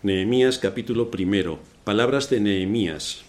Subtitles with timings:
[0.00, 1.58] Nehemías capítulo primero.
[1.82, 3.22] Palabras de Nehemías,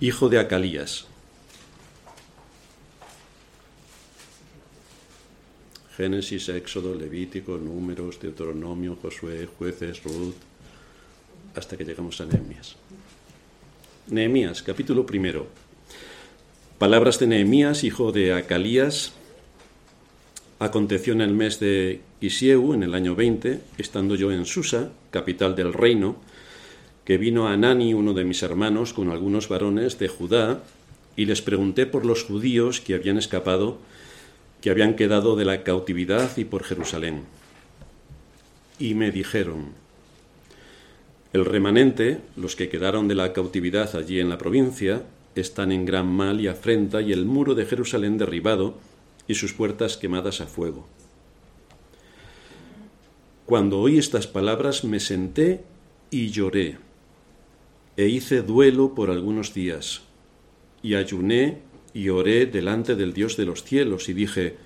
[0.00, 1.06] hijo de Acalías.
[5.98, 10.36] Génesis, Éxodo, Levítico, Números, Deuteronomio, Josué, Jueces, Ruth,
[11.54, 12.76] hasta que llegamos a Nehemías.
[14.06, 15.46] Nehemías, capítulo primero.
[16.78, 19.12] Palabras de Nehemías, hijo de Acalías.
[20.60, 25.54] Aconteció en el mes de Isieu, en el año 20, estando yo en Susa, capital
[25.54, 26.16] del reino,
[27.04, 30.64] que vino Anani, uno de mis hermanos, con algunos varones de Judá,
[31.16, 33.78] y les pregunté por los judíos que habían escapado,
[34.60, 37.22] que habían quedado de la cautividad y por Jerusalén.
[38.80, 39.66] Y me dijeron,
[41.32, 45.02] el remanente, los que quedaron de la cautividad allí en la provincia,
[45.36, 48.74] están en gran mal y afrenta y el muro de Jerusalén derribado
[49.28, 50.88] y sus puertas quemadas a fuego.
[53.46, 55.62] Cuando oí estas palabras me senté
[56.10, 56.78] y lloré,
[57.96, 60.02] e hice duelo por algunos días,
[60.82, 61.58] y ayuné
[61.94, 64.56] y oré delante del Dios de los cielos, y dije,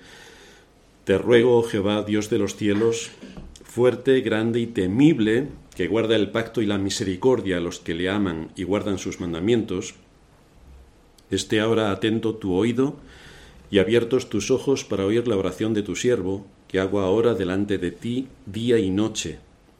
[1.03, 3.11] Te ruego, oh Jehová, Dios de los cielos,
[3.63, 8.09] fuerte, grande y temible, que guarda el pacto y la misericordia a los que le
[8.09, 9.95] aman y guardan sus mandamientos,
[11.31, 12.97] esté ahora atento tu oído
[13.73, 17.79] y abiertos tus ojos para oír la oración de tu siervo, que hago ahora delante
[17.79, 19.39] de ti día y noche,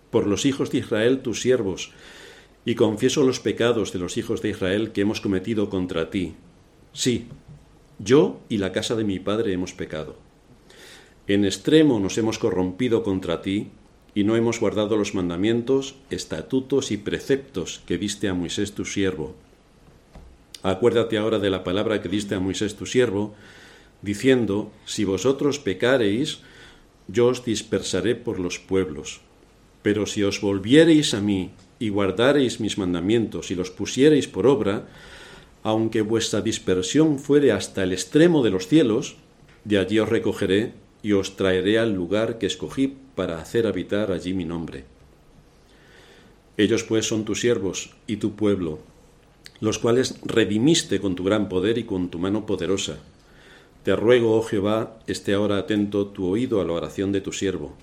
[0.10, 1.92] por los hijos de Israel tus siervos,
[2.66, 6.34] y confieso los pecados de los hijos de Israel que hemos cometido contra ti.
[6.92, 7.28] Sí,
[8.00, 10.16] yo y la casa de mi padre hemos pecado.
[11.28, 13.70] En extremo nos hemos corrompido contra ti,
[14.16, 19.36] y no hemos guardado los mandamientos, estatutos y preceptos que diste a Moisés tu siervo.
[20.64, 23.36] Acuérdate ahora de la palabra que diste a Moisés tu siervo,
[24.04, 26.40] diciendo, Si vosotros pecareis,
[27.08, 29.22] yo os dispersaré por los pueblos.
[29.82, 34.88] Pero si os volviereis a mí y guardareis mis mandamientos y los pusiereis por obra,
[35.64, 39.16] aunque vuestra dispersión fuere hasta el extremo de los cielos,
[39.64, 44.34] de allí os recogeré y os traeré al lugar que escogí para hacer habitar allí
[44.34, 44.84] mi nombre.
[46.58, 48.80] Ellos pues son tus siervos y tu pueblo,
[49.60, 53.00] los cuales redimiste con tu gran poder y con tu mano poderosa
[53.84, 57.76] te ruego, oh Jehová, esté ahora atento tu oído a la oración de tu siervo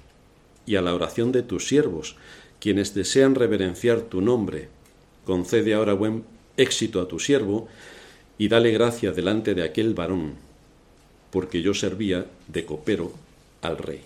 [0.66, 2.16] y a la oración de tus siervos,
[2.58, 4.68] quienes desean reverenciar tu nombre.
[5.24, 6.24] Concede ahora buen
[6.56, 7.68] éxito a tu siervo
[8.38, 10.34] y dale gracia delante de aquel varón,
[11.30, 13.12] porque yo servía de copero
[13.60, 14.00] al rey.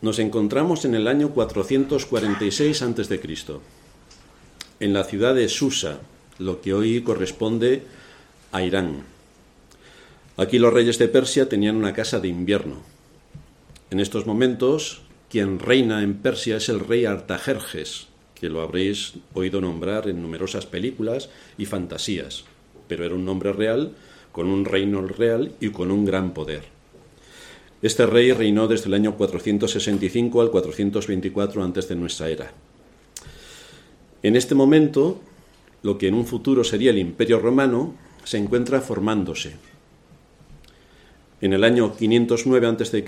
[0.00, 3.20] Nos encontramos en el año 446 a.C.,
[4.80, 6.00] en la ciudad de Susa,
[6.38, 7.82] lo que hoy corresponde
[8.52, 9.04] a Irán.
[10.36, 12.82] Aquí los reyes de Persia tenían una casa de invierno.
[13.90, 19.60] En estos momentos, quien reina en Persia es el rey Artajerjes, que lo habréis oído
[19.60, 22.44] nombrar en numerosas películas y fantasías,
[22.88, 23.92] pero era un nombre real,
[24.32, 26.64] con un reino real y con un gran poder.
[27.82, 32.50] Este rey reinó desde el año 465 al 424 antes de nuestra era.
[34.22, 35.20] En este momento,
[35.84, 39.52] lo que en un futuro sería el Imperio Romano, se encuentra formándose.
[41.42, 43.04] En el año 509 a.C.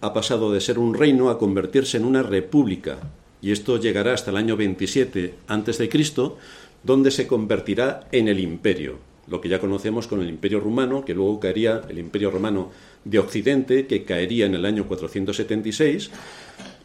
[0.00, 2.98] ha pasado de ser un reino a convertirse en una república,
[3.42, 5.90] y esto llegará hasta el año 27 a.C.,
[6.84, 11.12] donde se convertirá en el imperio, lo que ya conocemos con el Imperio Romano, que
[11.12, 12.70] luego caería el Imperio Romano
[13.04, 16.10] de Occidente, que caería en el año 476,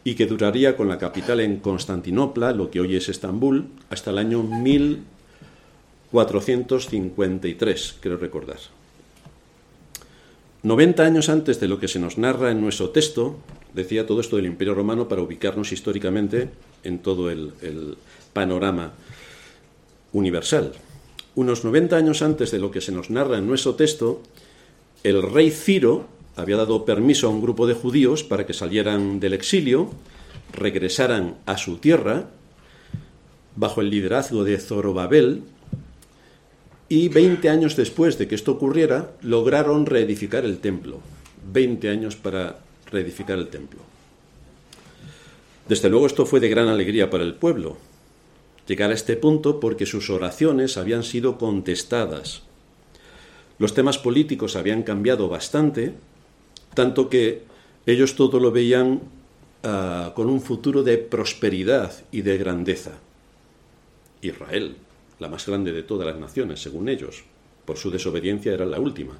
[0.04, 4.18] y que duraría con la capital en Constantinopla, lo que hoy es Estambul, hasta el
[4.18, 4.42] año
[6.12, 8.58] 1453, creo recordar.
[10.62, 13.36] 90 años antes de lo que se nos narra en nuestro texto,
[13.74, 16.50] decía todo esto del Imperio Romano para ubicarnos históricamente
[16.84, 17.96] en todo el, el
[18.32, 18.92] panorama
[20.12, 20.72] universal.
[21.34, 24.22] Unos 90 años antes de lo que se nos narra en nuestro texto,
[25.02, 26.06] el rey Ciro
[26.36, 29.90] había dado permiso a un grupo de judíos para que salieran del exilio,
[30.52, 32.28] regresaran a su tierra,
[33.56, 35.42] bajo el liderazgo de Zorobabel,
[36.92, 41.00] y 20 años después de que esto ocurriera, lograron reedificar el templo.
[41.50, 42.58] 20 años para
[42.90, 43.80] reedificar el templo.
[45.66, 47.78] Desde luego esto fue de gran alegría para el pueblo,
[48.68, 52.42] llegar a este punto porque sus oraciones habían sido contestadas.
[53.58, 55.94] Los temas políticos habían cambiado bastante
[56.74, 57.44] tanto que
[57.86, 59.00] ellos todo lo veían
[59.64, 62.92] uh, con un futuro de prosperidad y de grandeza.
[64.20, 64.76] Israel,
[65.22, 67.24] la más grande de todas las naciones, según ellos,
[67.64, 69.14] por su desobediencia era la última,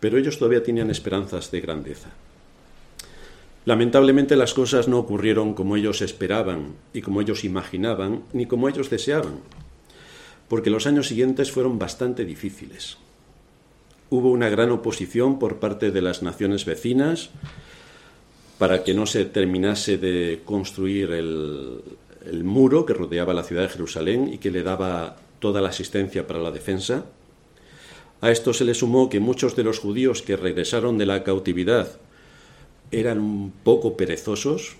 [0.00, 2.10] pero ellos todavía tenían esperanzas de grandeza.
[3.64, 8.90] Lamentablemente las cosas no ocurrieron como ellos esperaban y como ellos imaginaban, ni como ellos
[8.90, 9.40] deseaban,
[10.48, 12.98] porque los años siguientes fueron bastante difíciles.
[14.10, 17.30] Hubo una gran oposición por parte de las naciones vecinas
[18.58, 21.82] para que no se terminase de construir el,
[22.24, 26.26] el muro que rodeaba la ciudad de Jerusalén y que le daba toda la asistencia
[26.26, 27.04] para la defensa.
[28.20, 31.98] A esto se le sumó que muchos de los judíos que regresaron de la cautividad
[32.90, 34.76] eran un poco perezosos,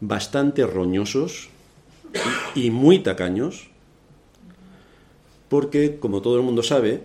[0.00, 1.50] bastante roñosos
[2.54, 3.68] y muy tacaños,
[5.48, 7.02] porque, como todo el mundo sabe,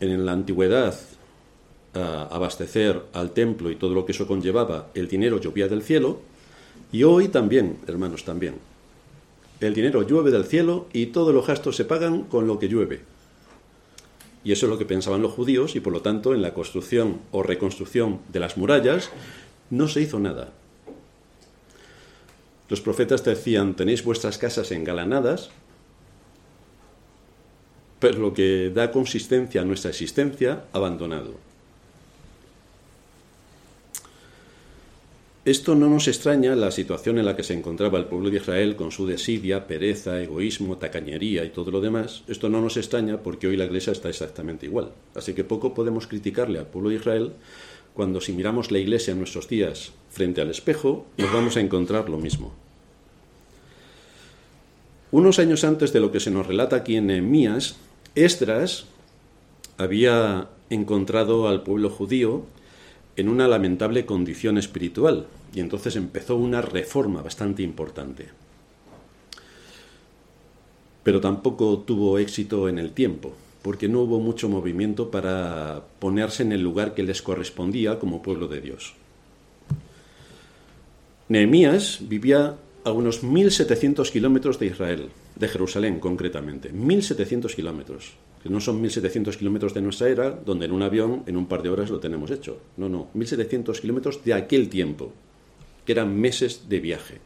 [0.00, 0.98] en la antigüedad
[1.94, 6.20] abastecer al templo y todo lo que eso conllevaba, el dinero llovía del cielo,
[6.92, 8.54] y hoy también, hermanos, también.
[9.64, 13.00] El dinero llueve del cielo y todos los gastos se pagan con lo que llueve.
[14.44, 17.22] Y eso es lo que pensaban los judíos y por lo tanto en la construcción
[17.30, 19.08] o reconstrucción de las murallas
[19.70, 20.52] no se hizo nada.
[22.68, 25.48] Los profetas decían, tenéis vuestras casas engalanadas,
[28.00, 31.53] pero lo que da consistencia a nuestra existencia, abandonado.
[35.44, 38.76] Esto no nos extraña la situación en la que se encontraba el pueblo de Israel
[38.76, 42.22] con su desidia, pereza, egoísmo, tacañería y todo lo demás.
[42.28, 44.92] Esto no nos extraña porque hoy la iglesia está exactamente igual.
[45.14, 47.32] Así que poco podemos criticarle al pueblo de Israel
[47.92, 52.08] cuando si miramos la iglesia en nuestros días frente al espejo, nos vamos a encontrar
[52.08, 52.54] lo mismo.
[55.10, 57.76] Unos años antes de lo que se nos relata aquí en Nehemías,
[58.14, 58.86] Esdras
[59.76, 62.46] había encontrado al pueblo judío
[63.16, 68.28] en una lamentable condición espiritual y entonces empezó una reforma bastante importante.
[71.02, 76.52] Pero tampoco tuvo éxito en el tiempo, porque no hubo mucho movimiento para ponerse en
[76.52, 78.94] el lugar que les correspondía como pueblo de Dios.
[81.28, 88.12] Nehemías vivía a unos 1.700 kilómetros de Israel, de Jerusalén concretamente, 1.700 kilómetros
[88.44, 91.62] que no son 1.700 kilómetros de nuestra era, donde en un avión en un par
[91.62, 92.60] de horas lo tenemos hecho.
[92.76, 95.14] No, no, 1.700 kilómetros de aquel tiempo,
[95.86, 97.20] que eran meses de viaje.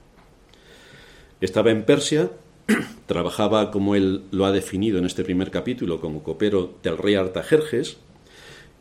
[1.40, 2.30] Estaba en Persia,
[3.06, 7.96] trabajaba como él lo ha definido en este primer capítulo como copero del rey Artajerjes,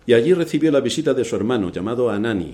[0.06, 2.54] y allí recibió la visita de su hermano llamado Anani,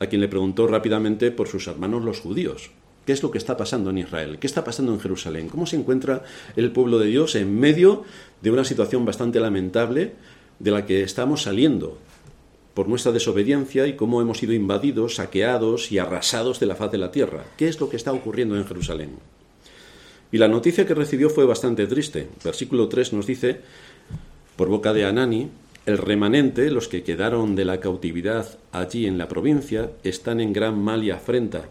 [0.00, 2.70] a quien le preguntó rápidamente por sus hermanos los judíos,
[3.06, 4.38] ¿Qué es lo que está pasando en Israel?
[4.40, 5.48] ¿Qué está pasando en Jerusalén?
[5.48, 6.24] ¿Cómo se encuentra
[6.56, 8.02] el pueblo de Dios en medio
[8.42, 10.14] de una situación bastante lamentable
[10.58, 11.98] de la que estamos saliendo
[12.74, 16.98] por nuestra desobediencia y cómo hemos sido invadidos, saqueados y arrasados de la faz de
[16.98, 17.44] la tierra?
[17.56, 19.10] ¿Qué es lo que está ocurriendo en Jerusalén?
[20.32, 22.28] Y la noticia que recibió fue bastante triste.
[22.42, 23.60] Versículo 3 nos dice,
[24.56, 25.48] por boca de Anani,
[25.86, 30.82] el remanente, los que quedaron de la cautividad allí en la provincia, están en gran
[30.82, 31.68] mal y afrenta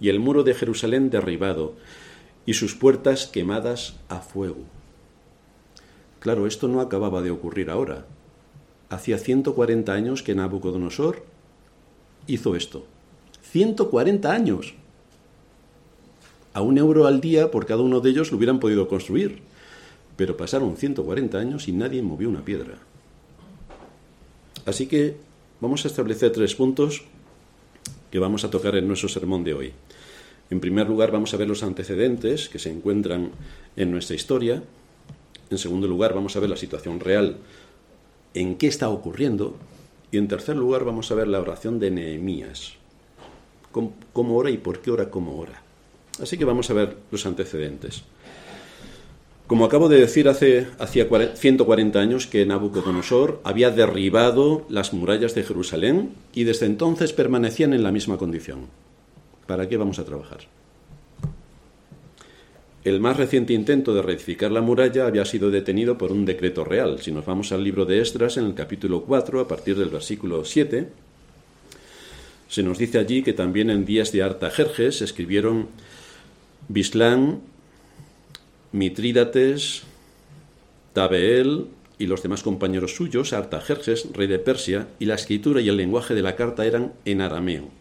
[0.00, 1.74] y el muro de Jerusalén derribado,
[2.46, 4.64] y sus puertas quemadas a fuego.
[6.20, 8.06] Claro, esto no acababa de ocurrir ahora.
[8.90, 11.24] Hacía 140 años que Nabucodonosor
[12.26, 12.86] hizo esto.
[13.42, 14.74] 140 años.
[16.54, 19.40] A un euro al día por cada uno de ellos lo hubieran podido construir.
[20.16, 22.78] Pero pasaron 140 años y nadie movió una piedra.
[24.66, 25.16] Así que
[25.60, 27.04] vamos a establecer tres puntos
[28.10, 29.72] que vamos a tocar en nuestro sermón de hoy.
[30.50, 33.32] En primer lugar, vamos a ver los antecedentes que se encuentran
[33.76, 34.62] en nuestra historia.
[35.50, 37.36] En segundo lugar, vamos a ver la situación real,
[38.34, 39.56] en qué está ocurriendo.
[40.10, 42.74] Y en tercer lugar, vamos a ver la oración de Nehemías.
[43.72, 45.62] ¿Cómo, ora y por qué ora como ora?
[46.20, 48.02] Así que vamos a ver los antecedentes.
[49.46, 55.44] Como acabo de decir, hace hacía 140 años que Nabucodonosor había derribado las murallas de
[55.44, 58.66] Jerusalén y desde entonces permanecían en la misma condición.
[59.48, 60.40] ¿Para qué vamos a trabajar?
[62.84, 67.00] El más reciente intento de reedificar la muralla había sido detenido por un decreto real.
[67.00, 70.44] Si nos vamos al libro de Esdras, en el capítulo 4, a partir del versículo
[70.44, 70.88] 7,
[72.46, 75.68] se nos dice allí que también en días de Artajerjes escribieron
[76.68, 77.40] Bislán,
[78.72, 79.84] Mitrídates,
[80.92, 85.78] Tabeel y los demás compañeros suyos, Artajerjes, rey de Persia, y la escritura y el
[85.78, 87.77] lenguaje de la carta eran en arameo.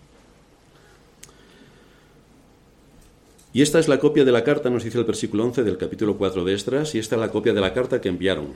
[3.58, 6.16] Y esta es la copia de la carta, nos dice el versículo 11 del capítulo
[6.16, 8.50] 4 de Estras, y esta es la copia de la carta que enviaron.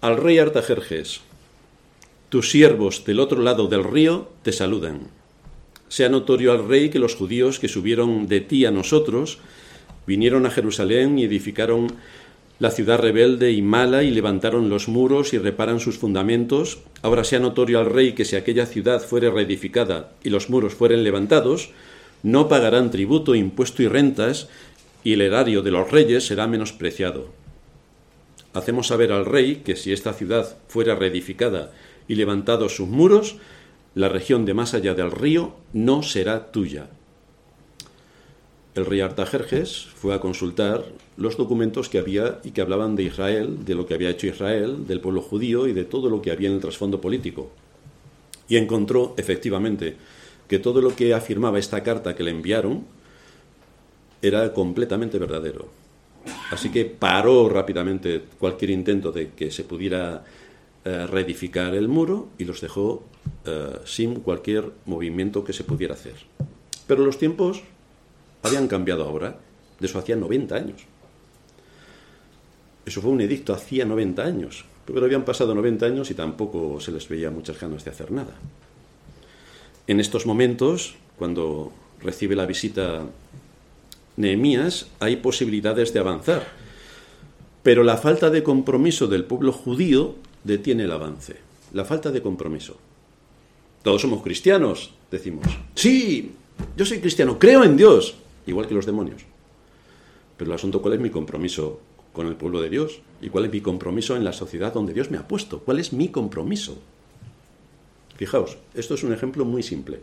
[0.00, 1.20] Al rey Artajerjes,
[2.30, 5.08] tus siervos del otro lado del río te saludan.
[5.88, 9.38] Sea notorio al rey que los judíos que subieron de ti a nosotros
[10.06, 11.88] vinieron a Jerusalén y edificaron
[12.58, 17.38] la ciudad rebelde y mala y levantaron los muros y reparan sus fundamentos, ahora sea
[17.38, 21.68] notorio al rey que si aquella ciudad fuere reedificada y los muros fueren levantados,
[22.22, 24.48] no pagarán tributo, impuesto y rentas,
[25.04, 27.28] y el erario de los reyes será menospreciado.
[28.54, 31.72] Hacemos saber al rey que si esta ciudad fuera reedificada
[32.06, 33.36] y levantados sus muros,
[33.94, 36.88] la región de más allá del río no será tuya,
[38.74, 40.86] el rey Artajerjes fue a consultar
[41.18, 44.86] los documentos que había y que hablaban de Israel, de lo que había hecho Israel,
[44.86, 47.50] del pueblo judío y de todo lo que había en el trasfondo político.
[48.48, 49.96] Y encontró, efectivamente,
[50.52, 52.84] que todo lo que afirmaba esta carta que le enviaron
[54.20, 55.70] era completamente verdadero.
[56.50, 60.22] Así que paró rápidamente cualquier intento de que se pudiera
[60.84, 63.02] eh, reedificar el muro y los dejó
[63.46, 66.16] eh, sin cualquier movimiento que se pudiera hacer.
[66.86, 67.62] Pero los tiempos
[68.42, 69.38] habían cambiado ahora.
[69.80, 70.82] De eso hacía 90 años.
[72.84, 74.66] Eso fue un edicto hacía 90 años.
[74.84, 78.36] Pero habían pasado 90 años y tampoco se les veía muchas ganas de hacer nada.
[79.86, 83.04] En estos momentos, cuando recibe la visita
[84.16, 86.46] Nehemías, hay posibilidades de avanzar.
[87.62, 91.36] Pero la falta de compromiso del pueblo judío detiene el avance.
[91.72, 92.76] La falta de compromiso.
[93.82, 95.46] Todos somos cristianos, decimos.
[95.74, 96.32] Sí,
[96.76, 98.14] yo soy cristiano, creo en Dios
[98.46, 99.22] igual que los demonios.
[100.36, 101.80] Pero el asunto, ¿cuál es mi compromiso
[102.12, 103.00] con el pueblo de Dios?
[103.20, 105.60] ¿Y cuál es mi compromiso en la sociedad donde Dios me ha puesto?
[105.60, 106.78] ¿Cuál es mi compromiso?
[108.16, 110.00] Fijaos, esto es un ejemplo muy simple.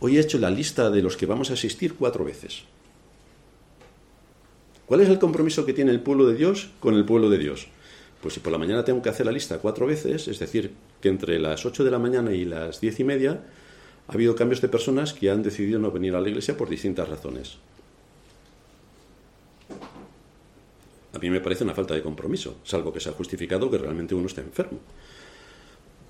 [0.00, 2.62] Hoy he hecho la lista de los que vamos a asistir cuatro veces.
[4.86, 7.68] ¿Cuál es el compromiso que tiene el pueblo de Dios con el pueblo de Dios?
[8.20, 11.08] Pues si por la mañana tengo que hacer la lista cuatro veces, es decir, que
[11.08, 13.40] entre las ocho de la mañana y las diez y media
[14.08, 17.08] ha habido cambios de personas que han decidido no venir a la iglesia por distintas
[17.08, 17.58] razones.
[21.12, 24.14] A mí me parece una falta de compromiso, salvo que se ha justificado que realmente
[24.14, 24.78] uno está enfermo.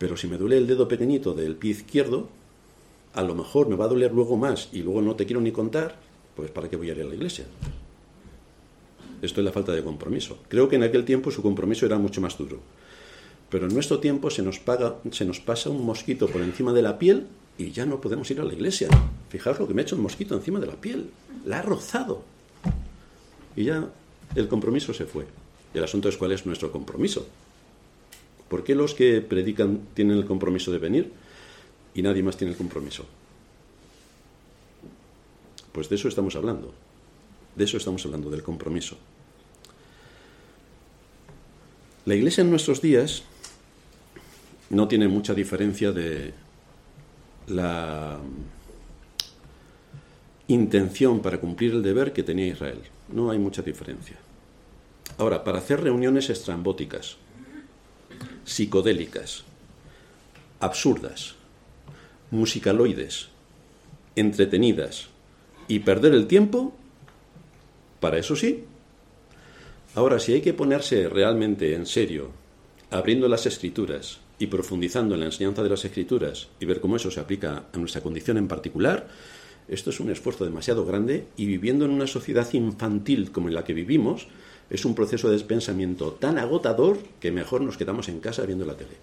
[0.01, 2.31] Pero si me duele el dedo pequeñito del pie izquierdo,
[3.13, 5.53] a lo mejor me va a doler luego más y luego no te quiero ni
[5.53, 6.01] contar,
[6.35, 7.45] pues ¿para qué voy a ir a la iglesia?
[9.21, 10.39] Esto es la falta de compromiso.
[10.49, 12.61] Creo que en aquel tiempo su compromiso era mucho más duro.
[13.51, 16.81] Pero en nuestro tiempo se nos, paga, se nos pasa un mosquito por encima de
[16.81, 17.27] la piel
[17.59, 18.89] y ya no podemos ir a la iglesia.
[19.29, 21.11] Fijaos lo que me ha hecho el mosquito encima de la piel.
[21.45, 22.23] La ha rozado.
[23.55, 23.87] Y ya
[24.35, 25.27] el compromiso se fue.
[25.75, 27.27] el asunto es cuál es nuestro compromiso.
[28.51, 31.13] ¿Por qué los que predican tienen el compromiso de venir
[31.95, 33.07] y nadie más tiene el compromiso?
[35.71, 36.75] Pues de eso estamos hablando.
[37.55, 38.97] De eso estamos hablando, del compromiso.
[42.07, 43.23] La iglesia en nuestros días
[44.69, 46.35] no tiene mucha diferencia de
[47.47, 48.19] la
[50.49, 52.81] intención para cumplir el deber que tenía Israel.
[53.13, 54.17] No hay mucha diferencia.
[55.19, 57.17] Ahora, para hacer reuniones estrambóticas,
[58.51, 59.45] psicodélicas,
[60.59, 61.35] absurdas,
[62.31, 63.29] musicaloides,
[64.17, 65.09] entretenidas
[65.69, 66.75] y perder el tiempo,
[68.01, 68.65] para eso sí.
[69.95, 72.31] Ahora, si hay que ponerse realmente en serio,
[72.91, 77.11] abriendo las escrituras, y profundizando en la enseñanza de las escrituras y ver cómo eso
[77.11, 79.07] se aplica a nuestra condición en particular,
[79.69, 83.65] esto es un esfuerzo demasiado grande y viviendo en una sociedad infantil como en la
[83.65, 84.29] que vivimos,
[84.71, 88.77] es un proceso de pensamiento tan agotador que mejor nos quedamos en casa viendo la
[88.77, 88.97] tele.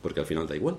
[0.00, 0.76] Porque al final da igual.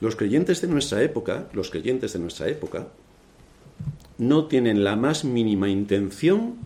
[0.00, 2.88] Los creyentes de nuestra época, los creyentes de nuestra época,
[4.18, 6.56] no tienen la más mínima intención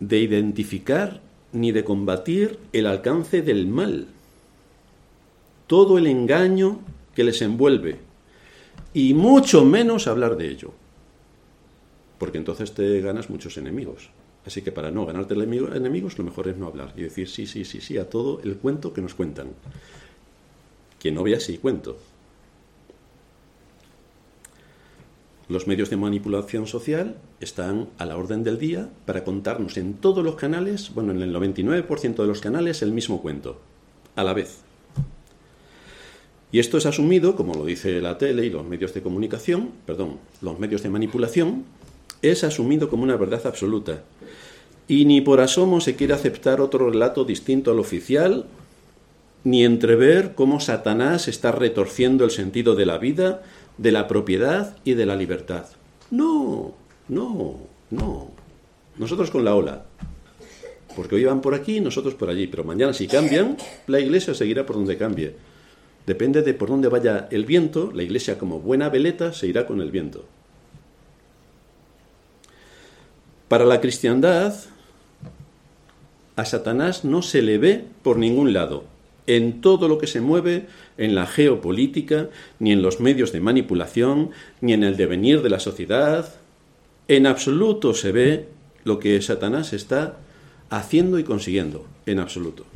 [0.00, 1.20] de identificar
[1.52, 4.08] ni de combatir el alcance del mal,
[5.68, 6.80] todo el engaño
[7.14, 7.98] que les envuelve,
[8.92, 10.72] y mucho menos hablar de ello,
[12.24, 14.08] porque entonces te ganas muchos enemigos.
[14.46, 17.66] Así que para no ganarte enemigos, lo mejor es no hablar y decir sí, sí,
[17.66, 19.48] sí, sí a todo el cuento que nos cuentan.
[20.98, 21.98] Que no vea si cuento,
[25.50, 30.24] Los medios de manipulación social están a la orden del día para contarnos en todos
[30.24, 33.60] los canales, bueno, en el 99% de los canales, el mismo cuento,
[34.16, 34.60] a la vez.
[36.54, 40.20] Y esto es asumido, como lo dice la tele y los medios de comunicación, perdón,
[40.40, 41.64] los medios de manipulación,
[42.30, 44.02] es asumido como una verdad absoluta.
[44.88, 48.46] Y ni por asomo se quiere aceptar otro relato distinto al oficial,
[49.44, 53.42] ni entrever cómo Satanás está retorciendo el sentido de la vida
[53.78, 55.66] de la propiedad y de la libertad.
[56.10, 56.74] No,
[57.08, 57.56] no,
[57.90, 58.30] no.
[58.96, 59.84] Nosotros con la ola.
[60.94, 62.46] Porque hoy van por aquí nosotros por allí.
[62.46, 65.34] Pero mañana si cambian, la iglesia seguirá por donde cambie.
[66.06, 69.80] Depende de por dónde vaya el viento, la iglesia como buena veleta se irá con
[69.80, 70.26] el viento.
[73.54, 74.52] Para la cristiandad,
[76.34, 78.82] a Satanás no se le ve por ningún lado,
[79.28, 80.66] en todo lo que se mueve
[80.98, 85.60] en la geopolítica, ni en los medios de manipulación, ni en el devenir de la
[85.60, 86.34] sociedad.
[87.06, 88.48] En absoluto se ve
[88.82, 90.16] lo que Satanás está
[90.68, 92.66] haciendo y consiguiendo, en absoluto.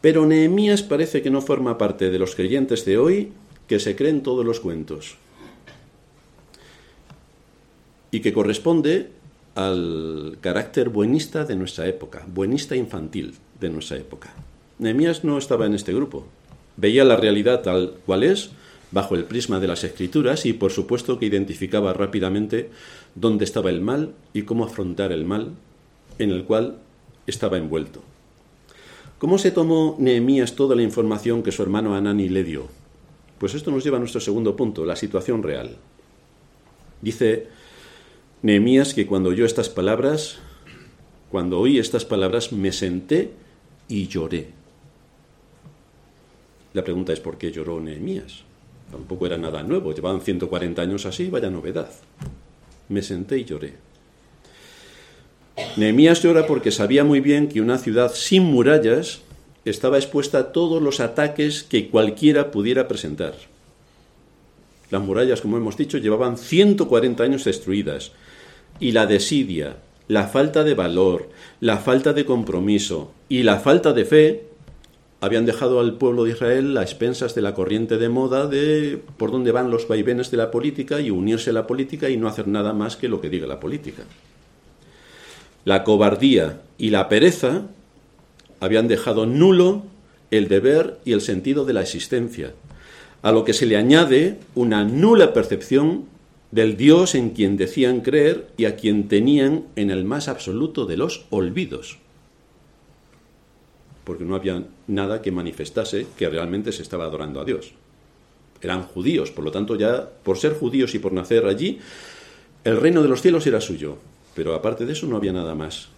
[0.00, 3.32] Pero Nehemías parece que no forma parte de los creyentes de hoy
[3.66, 5.18] que se creen todos los cuentos
[8.12, 9.08] y que corresponde
[9.56, 14.32] al carácter buenista de nuestra época, buenista infantil de nuestra época.
[14.78, 16.26] Nehemías no estaba en este grupo.
[16.76, 18.50] Veía la realidad tal cual es,
[18.90, 22.70] bajo el prisma de las escrituras, y por supuesto que identificaba rápidamente
[23.14, 25.52] dónde estaba el mal y cómo afrontar el mal
[26.18, 26.78] en el cual
[27.26, 28.02] estaba envuelto.
[29.18, 32.66] ¿Cómo se tomó Nehemías toda la información que su hermano Anani le dio?
[33.38, 35.76] Pues esto nos lleva a nuestro segundo punto, la situación real.
[37.00, 37.46] Dice
[38.42, 40.38] Nehemías que cuando oyó estas palabras,
[41.30, 43.30] cuando oí estas palabras, me senté
[43.88, 44.48] y lloré.
[46.74, 48.42] La pregunta es por qué lloró Nehemías.
[48.90, 51.90] Tampoco era nada nuevo, llevaban 140 años así, vaya novedad.
[52.88, 53.74] Me senté y lloré.
[55.76, 59.20] Nehemías llora porque sabía muy bien que una ciudad sin murallas
[59.64, 63.34] estaba expuesta a todos los ataques que cualquiera pudiera presentar.
[64.90, 68.12] Las murallas, como hemos dicho, llevaban 140 años destruidas
[68.80, 69.76] y la desidia,
[70.08, 71.28] la falta de valor,
[71.60, 74.44] la falta de compromiso y la falta de fe
[75.20, 79.30] habían dejado al pueblo de Israel a expensas de la corriente de moda de por
[79.30, 82.48] dónde van los vaivenes de la política y unirse a la política y no hacer
[82.48, 84.02] nada más que lo que diga la política.
[85.64, 87.62] La cobardía y la pereza
[88.58, 89.84] habían dejado nulo
[90.32, 92.54] el deber y el sentido de la existencia,
[93.22, 96.06] a lo que se le añade una nula percepción
[96.52, 100.98] del Dios en quien decían creer y a quien tenían en el más absoluto de
[100.98, 101.98] los olvidos,
[104.04, 107.72] porque no había nada que manifestase que realmente se estaba adorando a Dios.
[108.60, 111.80] Eran judíos, por lo tanto ya por ser judíos y por nacer allí,
[112.64, 113.96] el reino de los cielos era suyo,
[114.34, 115.88] pero aparte de eso no había nada más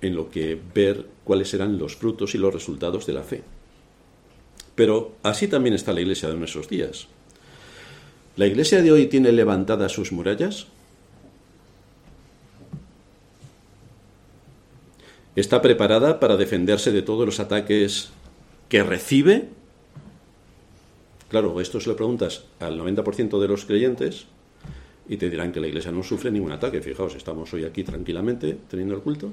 [0.00, 3.42] en lo que ver cuáles eran los frutos y los resultados de la fe.
[4.74, 7.06] Pero así también está la iglesia de nuestros días.
[8.36, 10.66] ¿La iglesia de hoy tiene levantadas sus murallas?
[15.36, 18.10] ¿Está preparada para defenderse de todos los ataques
[18.68, 19.48] que recibe?
[21.28, 24.26] Claro, esto se lo preguntas al 90% de los creyentes
[25.08, 26.80] y te dirán que la iglesia no sufre ningún ataque.
[26.80, 29.30] Fijaos, estamos hoy aquí tranquilamente teniendo el culto.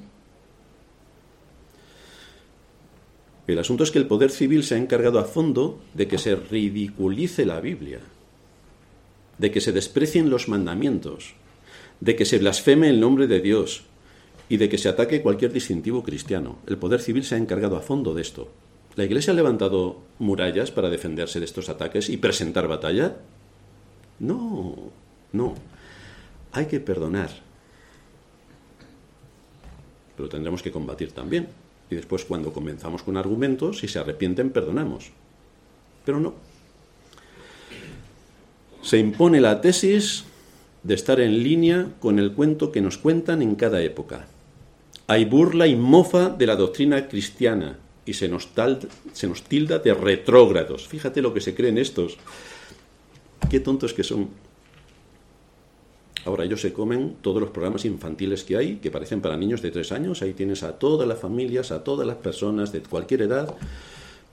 [3.48, 6.36] El asunto es que el poder civil se ha encargado a fondo de que se
[6.36, 8.00] ridiculice la Biblia,
[9.38, 11.34] de que se desprecien los mandamientos,
[12.00, 13.84] de que se blasfeme el nombre de Dios
[14.50, 16.58] y de que se ataque cualquier distintivo cristiano.
[16.68, 18.50] El poder civil se ha encargado a fondo de esto.
[18.96, 23.18] ¿La Iglesia ha levantado murallas para defenderse de estos ataques y presentar batalla?
[24.20, 24.76] No.
[25.34, 25.56] No,
[26.52, 27.30] hay que perdonar.
[30.16, 31.50] Pero tendremos que combatir también.
[31.90, 35.12] Y después cuando comenzamos con argumentos, si se arrepienten, perdonamos.
[36.06, 36.34] Pero no.
[38.82, 40.24] Se impone la tesis
[40.84, 44.28] de estar en línea con el cuento que nos cuentan en cada época.
[45.08, 48.50] Hay burla y mofa de la doctrina cristiana y se nos,
[49.14, 50.88] se nos tilda de retrógrados.
[50.88, 52.18] Fíjate lo que se creen estos.
[53.50, 54.30] Qué tontos que son.
[56.26, 59.72] Ahora ellos se comen todos los programas infantiles que hay, que parecen para niños de
[59.72, 60.22] tres años.
[60.22, 63.56] Ahí tienes a todas las familias, a todas las personas de cualquier edad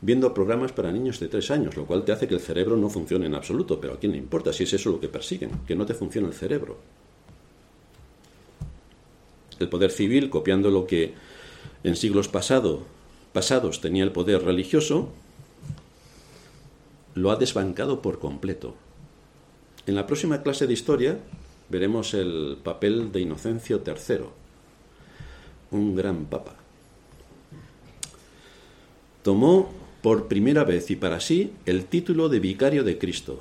[0.04, 2.90] viendo programas para niños de tres años, lo cual te hace que el cerebro no
[2.90, 3.80] funcione en absoluto.
[3.80, 6.28] Pero a quién le importa si es eso lo que persiguen, que no te funcione
[6.28, 6.76] el cerebro.
[9.58, 11.14] El poder civil, copiando lo que
[11.84, 12.82] en siglos pasado,
[13.32, 15.08] pasados tenía el poder religioso,
[17.14, 18.74] lo ha desbancado por completo.
[19.86, 21.18] En la próxima clase de historia
[21.70, 24.26] veremos el papel de Inocencio III,
[25.70, 26.56] un gran papa.
[29.22, 33.40] Tomó por primera vez y para sí el título de vicario de Cristo.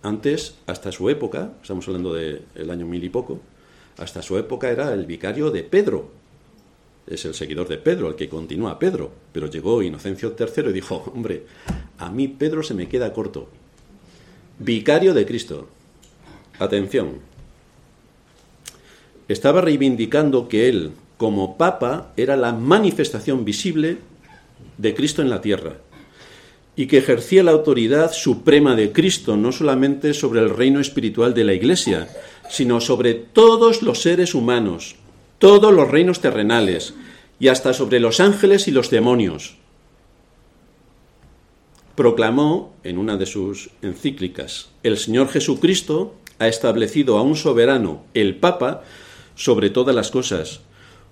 [0.00, 3.40] Antes, hasta su época, estamos hablando del año mil y poco,
[3.98, 6.12] hasta su época era el vicario de Pedro.
[7.08, 9.10] Es el seguidor de Pedro, el que continúa Pedro.
[9.32, 11.44] Pero llegó Inocencio III y dijo, hombre,
[11.98, 13.48] a mí Pedro se me queda corto.
[14.60, 15.66] Vicario de Cristo.
[16.60, 17.18] Atención.
[19.26, 23.98] Estaba reivindicando que él, como papa, era la manifestación visible
[24.78, 25.76] de Cristo en la tierra
[26.74, 31.44] y que ejercía la autoridad suprema de Cristo no solamente sobre el reino espiritual de
[31.44, 32.08] la Iglesia,
[32.48, 34.96] sino sobre todos los seres humanos,
[35.38, 36.94] todos los reinos terrenales,
[37.38, 39.56] y hasta sobre los ángeles y los demonios.
[41.96, 48.36] Proclamó en una de sus encíclicas, el Señor Jesucristo ha establecido a un soberano, el
[48.36, 48.82] Papa,
[49.34, 50.60] sobre todas las cosas,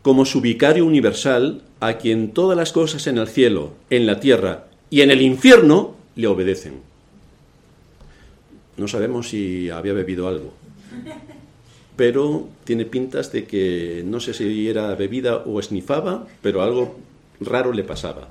[0.02, 4.66] como su vicario universal, a quien todas las cosas en el cielo, en la tierra
[4.88, 6.80] y en el infierno le obedecen.
[8.76, 10.52] No sabemos si había bebido algo,
[11.96, 16.96] pero tiene pintas de que no sé si era bebida o esnifaba, pero algo
[17.40, 18.28] raro le pasaba.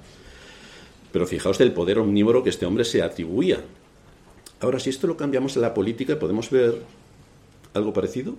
[1.12, 3.60] Pero fijaos del poder omnívoro que este hombre se atribuía.
[4.60, 6.82] Ahora, si esto lo cambiamos a la política, ¿podemos ver
[7.73, 8.36] algo parecido?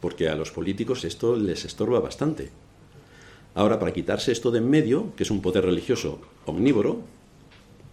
[0.00, 2.50] Porque a los políticos esto les estorba bastante.
[3.54, 7.00] Ahora, para quitarse esto de en medio, que es un poder religioso omnívoro,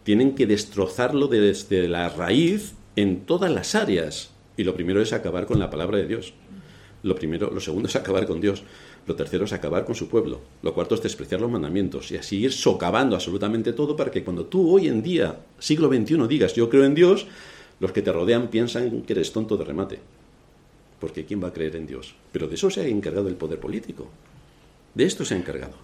[0.03, 4.31] tienen que destrozarlo desde la raíz en todas las áreas.
[4.57, 6.33] Y lo primero es acabar con la palabra de Dios.
[7.01, 8.63] Lo primero, lo segundo es acabar con Dios.
[9.07, 10.41] Lo tercero es acabar con su pueblo.
[10.61, 14.45] Lo cuarto es despreciar los mandamientos y así ir socavando absolutamente todo para que cuando
[14.45, 17.27] tú hoy en día, siglo XXI, digas yo creo en Dios,
[17.79, 19.99] los que te rodean piensan que eres tonto de remate.
[20.99, 22.15] Porque ¿quién va a creer en Dios?
[22.31, 24.07] Pero de eso se ha encargado el poder político.
[24.93, 25.75] De esto se ha encargado.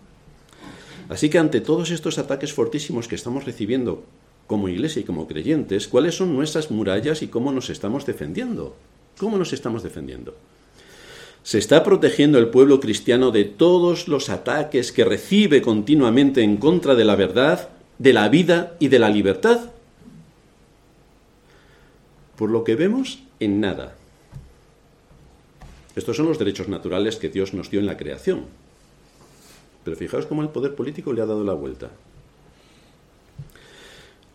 [1.09, 4.03] Así que ante todos estos ataques fortísimos que estamos recibiendo
[4.47, 8.75] como iglesia y como creyentes, ¿cuáles son nuestras murallas y cómo nos estamos defendiendo?
[9.17, 10.35] ¿Cómo nos estamos defendiendo?
[11.43, 16.95] ¿Se está protegiendo el pueblo cristiano de todos los ataques que recibe continuamente en contra
[16.95, 19.71] de la verdad, de la vida y de la libertad?
[22.35, 23.95] Por lo que vemos, en nada.
[25.95, 28.45] Estos son los derechos naturales que Dios nos dio en la creación.
[29.83, 31.91] Pero fijaos cómo el poder político le ha dado la vuelta.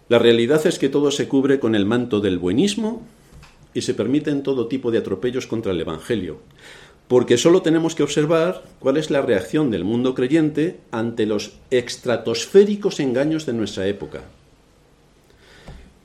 [0.09, 3.03] La realidad es que todo se cubre con el manto del buenismo
[3.75, 6.38] y se permiten todo tipo de atropellos contra el Evangelio,
[7.09, 13.01] porque solo tenemos que observar cuál es la reacción del mundo creyente ante los estratosféricos
[13.01, 14.23] engaños de nuestra época.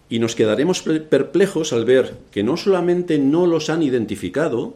[0.09, 4.73] Y nos quedaremos perplejos al ver que no solamente no los han identificado,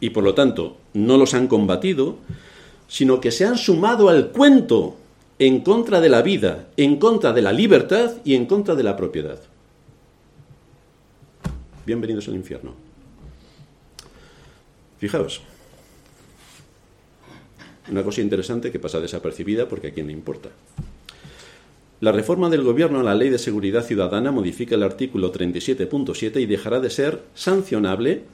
[0.00, 2.16] y por lo tanto no los han combatido,
[2.88, 4.96] sino que se han sumado al cuento
[5.38, 8.96] en contra de la vida, en contra de la libertad y en contra de la
[8.96, 9.40] propiedad.
[11.84, 12.74] Bienvenidos al infierno.
[14.98, 15.42] Fijaos,
[17.90, 20.48] una cosa interesante que pasa desapercibida porque a quién le importa.
[22.00, 26.46] La reforma del Gobierno a la Ley de Seguridad Ciudadana modifica el artículo 37.7 y
[26.46, 28.24] dejará de ser sancionable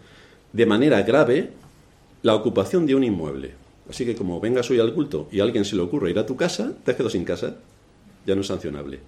[0.52, 1.50] de manera grave
[2.22, 3.54] la ocupación de un inmueble.
[3.88, 6.36] Así que como vengas hoy al culto y alguien se le ocurre ir a tu
[6.36, 7.56] casa, te has quedado sin casa,
[8.26, 9.00] ya no es sancionable.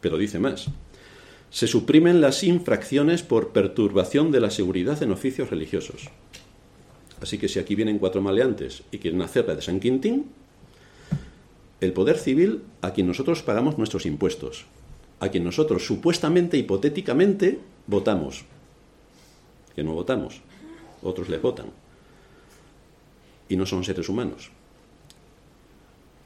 [0.00, 0.66] Pero dice más.
[1.50, 6.10] Se suprimen las infracciones por perturbación de la seguridad en oficios religiosos.
[7.20, 10.26] Así que si aquí vienen cuatro maleantes y quieren hacer la de San Quintín,
[11.80, 14.66] el poder civil a quien nosotros pagamos nuestros impuestos,
[15.20, 18.44] a quien nosotros supuestamente, hipotéticamente, votamos,
[19.76, 20.40] que no votamos,
[21.02, 21.66] otros les votan
[23.48, 24.50] y no son seres humanos.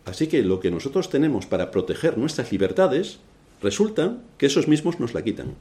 [0.07, 3.19] Así que lo que nosotros tenemos para proteger nuestras libertades,
[3.61, 5.55] resulta que esos mismos nos la quitan.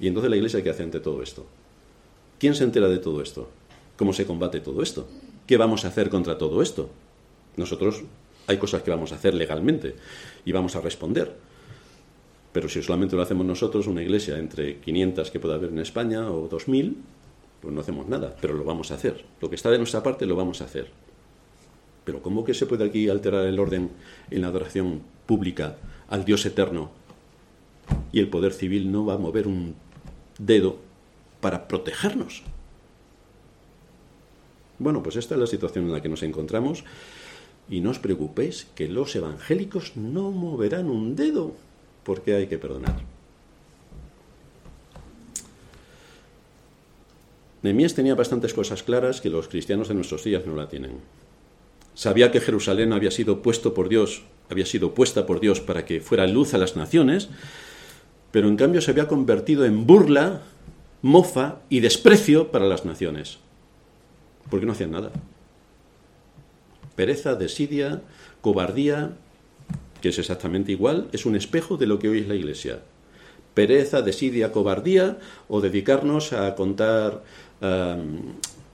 [0.00, 1.46] Y entonces la Iglesia, ¿qué hace ante todo esto?
[2.38, 3.48] ¿Quién se entera de todo esto?
[3.96, 5.08] ¿Cómo se combate todo esto?
[5.46, 6.90] ¿Qué vamos a hacer contra todo esto?
[7.56, 8.02] Nosotros
[8.46, 9.96] hay cosas que vamos a hacer legalmente
[10.44, 11.34] y vamos a responder.
[12.52, 16.30] Pero si solamente lo hacemos nosotros, una iglesia entre 500 que pueda haber en España
[16.30, 16.96] o 2000,
[17.60, 19.24] pues no hacemos nada, pero lo vamos a hacer.
[19.40, 20.90] Lo que está de nuestra parte lo vamos a hacer.
[22.04, 23.90] Pero ¿cómo que se puede aquí alterar el orden
[24.30, 25.76] en la adoración pública
[26.08, 26.90] al Dios eterno
[28.12, 29.74] y el poder civil no va a mover un
[30.38, 30.78] dedo
[31.40, 32.42] para protegernos?
[34.78, 36.84] Bueno, pues esta es la situación en la que nos encontramos
[37.68, 41.54] y no os preocupéis que los evangélicos no moverán un dedo
[42.08, 42.96] porque hay que perdonar.
[47.60, 51.00] Nehemías tenía bastantes cosas claras que los cristianos de nuestros días no la tienen.
[51.92, 56.00] Sabía que Jerusalén había sido puesto por Dios, había sido puesta por Dios para que
[56.00, 57.28] fuera luz a las naciones,
[58.30, 60.40] pero en cambio se había convertido en burla,
[61.02, 63.36] mofa y desprecio para las naciones.
[64.48, 65.10] Porque no hacían nada.
[66.96, 68.00] Pereza, desidia,
[68.40, 69.12] cobardía,
[70.00, 72.80] que es exactamente igual, es un espejo de lo que hoy es la Iglesia.
[73.54, 77.22] Pereza, desidia, cobardía, o dedicarnos a contar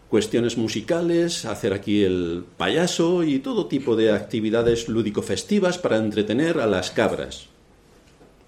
[0.09, 6.67] cuestiones musicales, hacer aquí el payaso y todo tipo de actividades lúdico-festivas para entretener a
[6.67, 7.47] las cabras.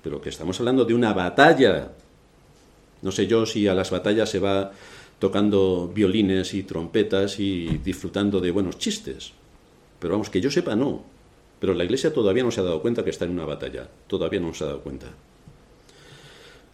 [0.03, 1.91] Pero que estamos hablando de una batalla,
[3.03, 4.73] No sé yo si a las batallas se va
[5.19, 9.33] tocando violines y trompetas y disfrutando de buenos chistes.
[9.99, 11.16] Pero vamos, que yo sepa, no.
[11.61, 13.89] Pero la Iglesia todavía no se ha dado cuenta que está en una batalla.
[14.07, 15.07] Todavía no se ha dado cuenta.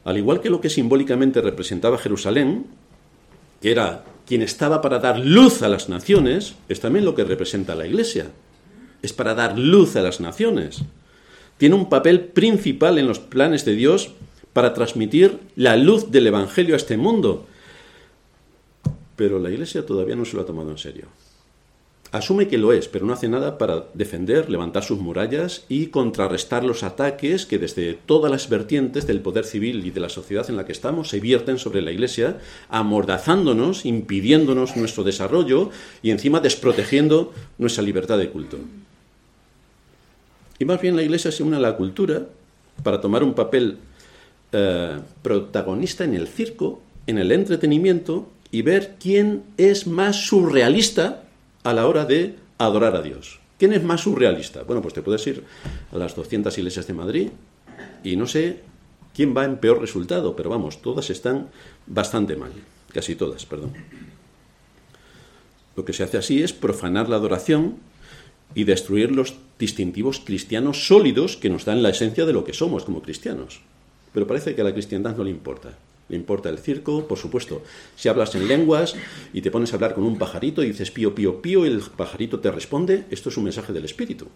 [0.04, 2.66] Al igual que lo que simbólicamente representaba Jerusalén,
[3.60, 7.74] que era quien estaba para dar luz a las naciones, es también lo que representa
[7.74, 8.30] la Iglesia.
[9.02, 10.82] Es para dar luz a las naciones.
[11.58, 14.10] Tiene un papel principal en los planes de Dios
[14.52, 17.46] para transmitir la luz del Evangelio a este mundo.
[19.14, 21.06] Pero la Iglesia todavía no se lo ha tomado en serio.
[22.12, 26.62] Asume que lo es, pero no hace nada para defender, levantar sus murallas y contrarrestar
[26.62, 30.58] los ataques que desde todas las vertientes del poder civil y de la sociedad en
[30.58, 32.36] la que estamos se vierten sobre la Iglesia,
[32.68, 35.70] amordazándonos, impidiéndonos nuestro desarrollo
[36.02, 38.58] y encima desprotegiendo nuestra libertad de culto.
[40.58, 42.26] Y más bien la Iglesia se une a la cultura
[42.82, 43.78] para tomar un papel
[44.52, 51.22] eh, protagonista en el circo, en el entretenimiento y ver quién es más surrealista
[51.64, 53.40] a la hora de adorar a Dios.
[53.58, 54.62] ¿Quién es más surrealista?
[54.64, 55.44] Bueno, pues te puedes ir
[55.92, 57.28] a las 200 iglesias de Madrid
[58.02, 58.60] y no sé
[59.14, 61.48] quién va en peor resultado, pero vamos, todas están
[61.86, 62.52] bastante mal,
[62.92, 63.72] casi todas, perdón.
[65.76, 67.76] Lo que se hace así es profanar la adoración
[68.54, 72.84] y destruir los distintivos cristianos sólidos que nos dan la esencia de lo que somos
[72.84, 73.60] como cristianos.
[74.12, 75.78] Pero parece que a la cristiandad no le importa.
[76.12, 77.62] Le importa el circo, por supuesto.
[77.96, 78.94] Si hablas en lenguas
[79.32, 81.80] y te pones a hablar con un pajarito y dices pío, pío, pío, y el
[81.80, 84.26] pajarito te responde, esto es un mensaje del espíritu.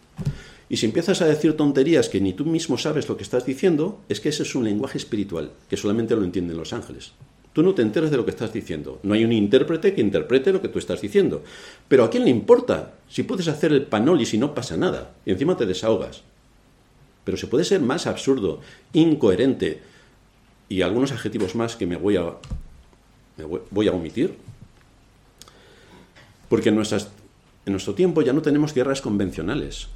[0.70, 4.00] Y si empiezas a decir tonterías que ni tú mismo sabes lo que estás diciendo,
[4.08, 7.12] es que ese es un lenguaje espiritual, que solamente lo entienden los ángeles.
[7.52, 8.98] Tú no te enteras de lo que estás diciendo.
[9.02, 11.42] No hay un intérprete que interprete lo que tú estás diciendo.
[11.88, 12.94] Pero ¿a quién le importa?
[13.06, 15.12] Si puedes hacer el panoli si no pasa nada.
[15.26, 16.22] Y encima te desahogas.
[17.24, 18.60] Pero se puede ser más absurdo,
[18.94, 19.82] incoherente,
[20.68, 22.34] y algunos adjetivos más que me voy a,
[23.70, 24.36] voy a omitir,
[26.48, 27.10] porque en, nuestras,
[27.64, 29.88] en nuestro tiempo ya no tenemos guerras convencionales.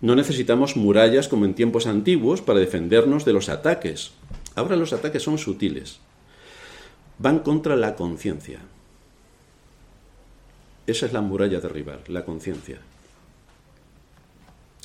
[0.00, 4.12] No necesitamos murallas como en tiempos antiguos para defendernos de los ataques.
[4.54, 5.98] Ahora los ataques son sutiles.
[7.18, 8.60] Van contra la conciencia.
[10.86, 12.78] Esa es la muralla a derribar, la conciencia.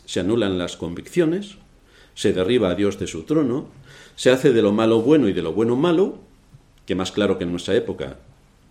[0.06, 1.58] Se anulan las convicciones,
[2.16, 3.68] se derriba a Dios de su trono,
[4.16, 6.18] se hace de lo malo bueno y de lo bueno malo,
[6.86, 8.18] que más claro que en nuestra época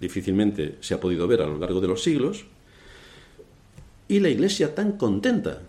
[0.01, 2.47] difícilmente se ha podido ver a lo largo de los siglos,
[4.09, 5.61] y la iglesia tan contenta.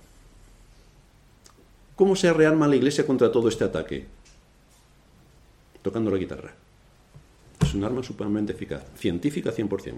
[1.96, 4.06] ¿Cómo se rearma la iglesia contra todo este ataque?
[5.82, 6.54] Tocando la guitarra.
[7.62, 9.94] Es un arma supermente eficaz, científica 100%.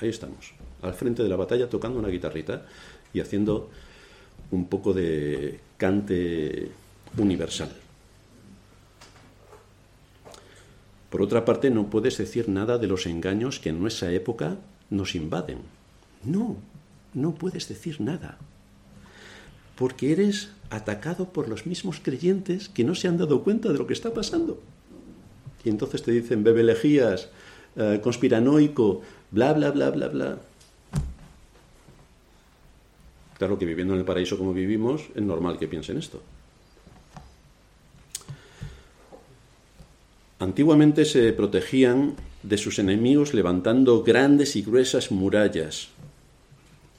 [0.00, 2.66] Ahí estamos, al frente de la batalla tocando una guitarrita
[3.12, 3.70] y haciendo
[4.50, 6.70] un poco de cante
[7.16, 7.72] universal.
[11.08, 14.58] Por otra parte, no puedes decir nada de los engaños que en nuestra época
[14.90, 15.58] nos invaden.
[16.22, 16.56] No,
[17.14, 18.36] no puedes decir nada.
[19.74, 23.86] Porque eres atacado por los mismos creyentes que no se han dado cuenta de lo
[23.86, 24.60] que está pasando.
[25.64, 27.30] Y entonces te dicen bebelejías,
[27.76, 30.38] eh, conspiranoico, bla, bla, bla, bla, bla.
[33.40, 36.20] Claro que viviendo en el paraíso como vivimos, es normal que piensen esto.
[40.38, 45.88] Antiguamente se protegían de sus enemigos levantando grandes y gruesas murallas.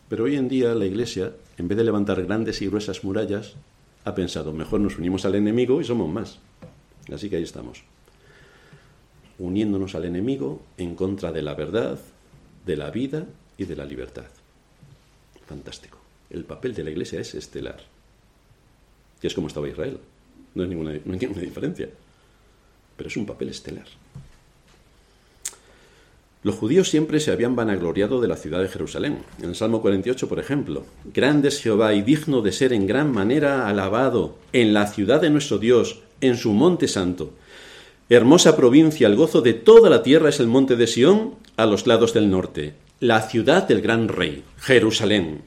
[0.09, 3.53] Pero hoy en día la Iglesia, en vez de levantar grandes y gruesas murallas,
[4.03, 6.39] ha pensado, mejor nos unimos al enemigo y somos más.
[7.13, 7.83] Así que ahí estamos,
[9.37, 11.99] uniéndonos al enemigo en contra de la verdad,
[12.65, 13.27] de la vida
[13.59, 14.25] y de la libertad.
[15.45, 16.00] Fantástico.
[16.31, 17.81] El papel de la Iglesia es estelar.
[19.21, 19.99] Y es como estaba Israel.
[20.55, 21.89] No hay ninguna, diferencia
[23.01, 23.85] pero es un papel estelar.
[26.43, 29.23] Los judíos siempre se habían vanagloriado de la ciudad de Jerusalén.
[29.41, 33.11] En el Salmo 48, por ejemplo, Grande es Jehová y digno de ser en gran
[33.11, 37.31] manera alabado en la ciudad de nuestro Dios, en su monte santo.
[38.07, 41.87] Hermosa provincia, el gozo de toda la tierra es el monte de Sión, a los
[41.87, 45.41] lados del norte, la ciudad del gran rey, Jerusalén.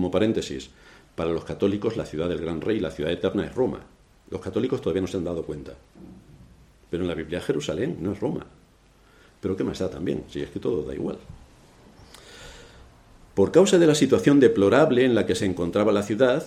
[0.00, 0.70] Como paréntesis,
[1.14, 3.80] para los católicos la ciudad del gran rey, la ciudad eterna es Roma.
[4.30, 5.74] Los católicos todavía no se han dado cuenta.
[6.88, 8.46] Pero en la Biblia Jerusalén no es Roma.
[9.42, 10.24] Pero ¿qué más da también?
[10.30, 11.18] Si es que todo da igual.
[13.34, 16.46] Por causa de la situación deplorable en la que se encontraba la ciudad,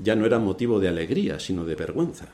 [0.00, 2.26] ya no era motivo de alegría, sino de vergüenza.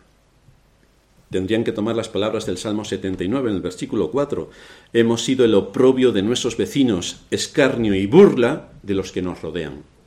[1.31, 4.49] Tendrían que tomar las palabras del Salmo 79 en el versículo 4.
[4.95, 10.00] Hemos sido el oprobio de nuestros vecinos, escarnio y burla de los que nos rodean.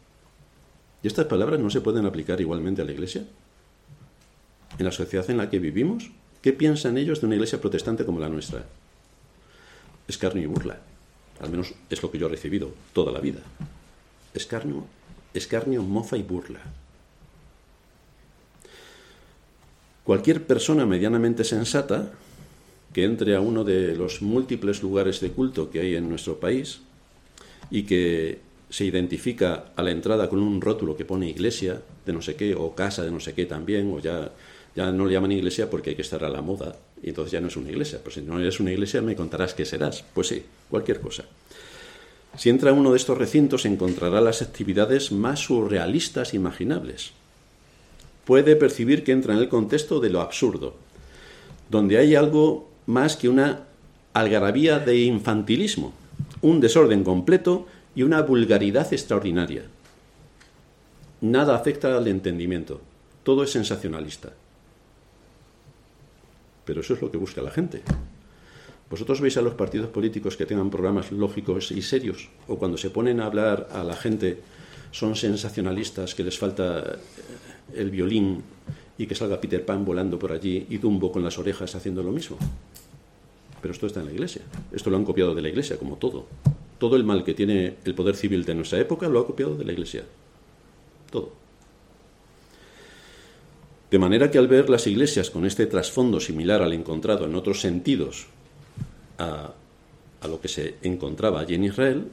[1.04, 3.26] ¿Y estas palabras no se pueden aplicar igualmente a la iglesia?
[4.78, 6.12] en la sociedad en la que vivimos,
[6.42, 8.66] ¿qué piensan ellos de una iglesia protestante como la nuestra?
[10.08, 10.80] Escarnio y burla.
[11.40, 13.40] Al menos es lo que yo he recibido toda la vida.
[14.34, 14.86] Escarnio,
[15.34, 16.60] escarnio, mofa y burla.
[20.04, 22.12] Cualquier persona medianamente sensata
[22.94, 26.82] que entre a uno de los múltiples lugares de culto que hay en nuestro país
[27.72, 28.40] y que
[28.74, 32.56] se identifica a la entrada con un rótulo que pone iglesia de no sé qué
[32.56, 34.32] o casa de no sé qué también o ya
[34.76, 37.40] ya no le llaman iglesia porque hay que estar a la moda y entonces ya
[37.40, 38.00] no es una iglesia.
[38.02, 40.04] Pues si no eres una iglesia me contarás qué serás.
[40.16, 41.26] Pues sí, cualquier cosa.
[42.36, 47.12] Si entra uno de estos recintos encontrará las actividades más surrealistas imaginables
[48.26, 50.74] puede percibir que entra en el contexto de lo absurdo,
[51.70, 53.66] donde hay algo más que una
[54.14, 55.94] algarabía de infantilismo,
[56.42, 59.64] un desorden completo y una vulgaridad extraordinaria.
[61.22, 62.82] Nada afecta al entendimiento,
[63.24, 64.34] todo es sensacionalista.
[66.66, 67.82] Pero eso es lo que busca la gente.
[68.90, 72.30] ¿Vosotros veis a los partidos políticos que tengan programas lógicos y serios?
[72.48, 74.40] ¿O cuando se ponen a hablar a la gente
[74.92, 77.00] son sensacionalistas que les falta
[77.74, 78.44] el violín
[78.98, 82.12] y que salga Peter Pan volando por allí y Dumbo con las orejas haciendo lo
[82.12, 82.38] mismo.
[83.62, 84.42] Pero esto está en la Iglesia.
[84.72, 86.28] Esto lo han copiado de la Iglesia, como todo.
[86.78, 89.66] Todo el mal que tiene el poder civil de nuestra época lo ha copiado de
[89.66, 90.04] la Iglesia.
[91.12, 91.44] Todo.
[93.94, 97.62] De manera que al ver las iglesias con este trasfondo similar al encontrado en otros
[97.62, 98.26] sentidos
[99.20, 99.54] a,
[100.28, 102.08] lo que se encontraba allí en Israel,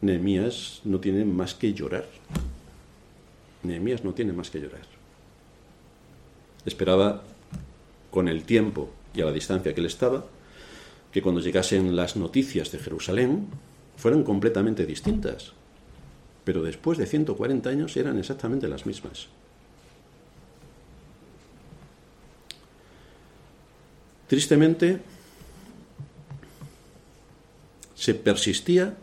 [0.00, 2.06] Nehemías no tiene más que llorar.
[3.62, 4.86] Nehemías no tiene más que llorar.
[6.64, 7.22] Esperaba,
[8.10, 10.24] con el tiempo y a la distancia que él estaba,
[11.12, 13.48] que cuando llegasen las noticias de Jerusalén
[13.96, 15.52] fueran completamente distintas.
[16.44, 19.28] Pero después de 140 años eran exactamente las mismas.
[24.26, 25.00] Tristemente,
[27.94, 28.96] se persistía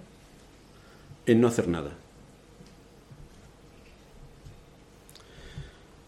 [1.27, 1.91] en no hacer nada.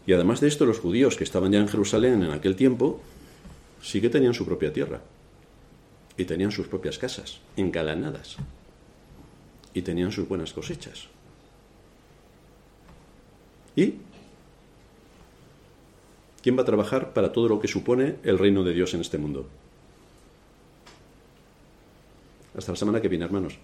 [0.04, 3.00] Y además de esto, los judíos que estaban ya en Jerusalén en aquel tiempo,
[3.80, 5.00] sí que tenían su propia tierra.
[6.16, 8.36] Y tenían sus propias casas, engalanadas.
[9.74, 11.08] Y tenían sus buenas cosechas.
[13.74, 13.94] ¿Y
[16.42, 19.18] quién va a trabajar para todo lo que supone el reino de Dios en este
[19.18, 19.48] mundo?
[22.56, 23.54] Hasta la semana que viene, hermanos.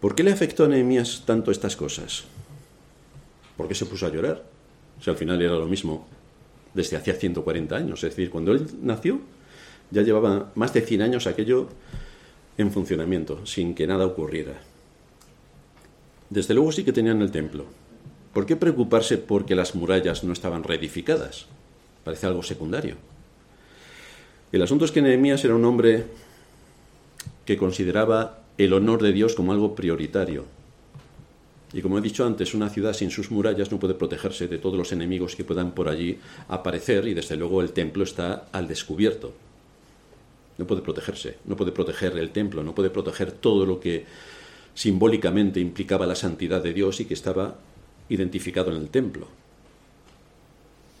[0.00, 2.24] ¿Por qué le afectó a Nehemías tanto estas cosas?
[3.56, 4.42] ¿Por qué se puso a llorar?
[5.00, 6.06] Si al final era lo mismo
[6.74, 8.04] desde hacía 140 años.
[8.04, 9.20] Es decir, cuando él nació,
[9.90, 11.68] ya llevaba más de 100 años aquello
[12.58, 14.54] en funcionamiento, sin que nada ocurriera.
[16.30, 17.64] Desde luego sí que tenían el templo.
[18.32, 21.46] ¿Por qué preocuparse porque las murallas no estaban reedificadas?
[22.02, 22.96] Parece algo secundario.
[24.50, 26.04] El asunto es que Nehemías era un hombre
[27.44, 30.44] que consideraba el honor de Dios como algo prioritario,
[31.74, 34.78] y como he dicho antes, una ciudad sin sus murallas no puede protegerse de todos
[34.78, 39.32] los enemigos que puedan por allí aparecer y desde luego el templo está al descubierto.
[40.56, 44.04] No puede protegerse, no puede proteger el templo, no puede proteger todo lo que
[44.72, 47.56] simbólicamente implicaba la santidad de Dios y que estaba
[48.08, 49.26] identificado en el templo.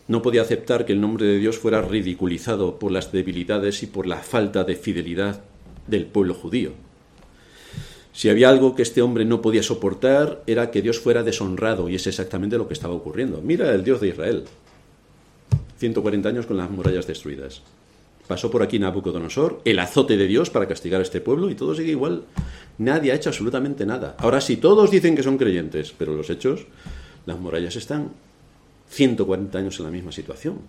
[0.08, 4.08] No podía aceptar que el nombre de Dios fuera ridiculizado por las debilidades y por
[4.08, 5.44] la falta de fidelidad
[5.86, 6.72] del pueblo judío.
[8.14, 11.96] Si había algo que este hombre no podía soportar, era que Dios fuera deshonrado, y
[11.96, 13.42] es exactamente lo que estaba ocurriendo.
[13.42, 14.44] Mira el Dios de Israel,
[15.78, 17.62] 140 años con las murallas destruidas.
[18.28, 21.74] Pasó por aquí Nabucodonosor, el azote de Dios para castigar a este pueblo, y todo
[21.74, 22.22] sigue igual.
[22.78, 24.14] Nadie ha hecho absolutamente nada.
[24.20, 26.66] Ahora sí, todos dicen que son creyentes, pero los hechos,
[27.26, 28.12] las murallas están
[28.90, 30.60] 140 años en la misma situación.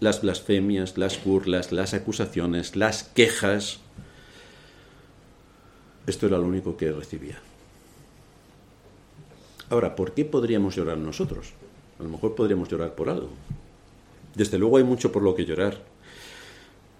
[0.00, 3.81] Las blasfemias, las burlas, las acusaciones, las quejas,
[6.06, 7.38] esto era lo único que recibía.
[9.70, 11.52] Ahora, ¿por qué podríamos llorar nosotros?
[11.98, 13.30] A lo mejor podríamos llorar por algo.
[14.34, 15.80] Desde luego hay mucho por lo que llorar.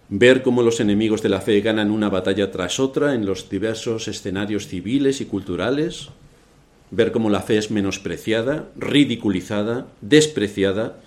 [0.08, 4.08] Ver cómo los enemigos de la fe ganan una batalla tras otra en los diversos
[4.08, 6.08] escenarios civiles y culturales.
[6.90, 11.00] Ver cómo la fe es menospreciada, ridiculizada, despreciada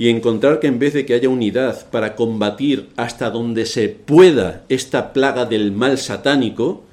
[0.00, 4.64] y encontrar que en vez de que haya unidad para combatir hasta donde se pueda
[4.70, 6.84] esta plaga del mal satánico,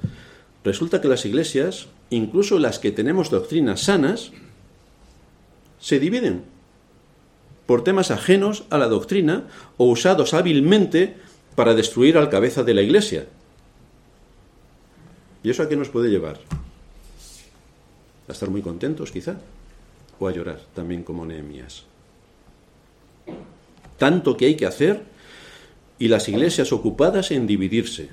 [0.62, 4.30] resulta que las iglesias, incluso las que tenemos doctrinas sanas,
[5.80, 6.42] se dividen
[7.64, 9.44] por temas ajenos a la doctrina
[9.78, 11.16] o usados hábilmente
[11.54, 13.24] para destruir al cabeza de la iglesia.
[15.42, 16.40] ¿Y eso a qué nos puede llevar?
[18.28, 19.36] a estar muy contentos quizá,
[20.20, 21.84] o a llorar también como Nehemías.
[23.96, 25.02] Tanto que hay que hacer
[25.98, 28.08] y las iglesias ocupadas en dividirse.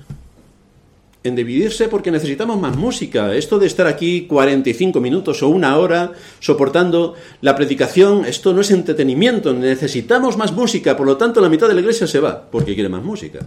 [1.22, 3.34] En dividirse porque necesitamos más música.
[3.34, 8.70] Esto de estar aquí 45 minutos o una hora soportando la predicación, esto no es
[8.70, 9.52] entretenimiento.
[9.52, 10.96] Necesitamos más música.
[10.96, 13.40] Por lo tanto, la mitad de la iglesia se va porque quiere más música.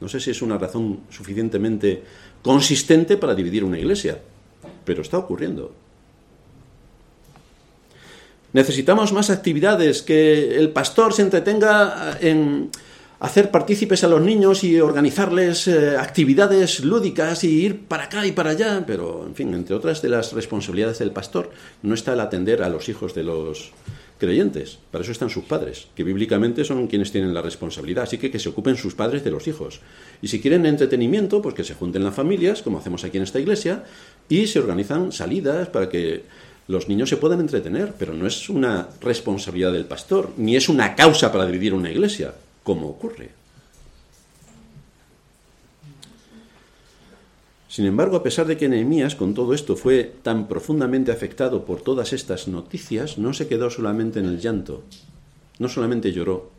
[0.00, 2.02] No sé si es una razón suficientemente
[2.42, 4.18] consistente para dividir una iglesia,
[4.84, 5.72] pero está ocurriendo.
[8.54, 12.70] Necesitamos más actividades, que el pastor se entretenga en
[13.18, 18.30] hacer partícipes a los niños y organizarles eh, actividades lúdicas y ir para acá y
[18.30, 21.50] para allá, pero en fin, entre otras de las responsabilidades del pastor
[21.82, 23.72] no está el atender a los hijos de los
[24.18, 28.30] creyentes, para eso están sus padres, que bíblicamente son quienes tienen la responsabilidad, así que
[28.30, 29.80] que se ocupen sus padres de los hijos.
[30.22, 33.40] Y si quieren entretenimiento, pues que se junten las familias, como hacemos aquí en esta
[33.40, 33.82] iglesia,
[34.28, 36.22] y se organizan salidas para que
[36.66, 40.94] los niños se pueden entretener, pero no es una responsabilidad del pastor, ni es una
[40.94, 43.30] causa para dividir una iglesia, como ocurre.
[47.68, 51.80] Sin embargo, a pesar de que Nehemías con todo esto fue tan profundamente afectado por
[51.80, 54.84] todas estas noticias, no se quedó solamente en el llanto,
[55.58, 56.50] no solamente lloró,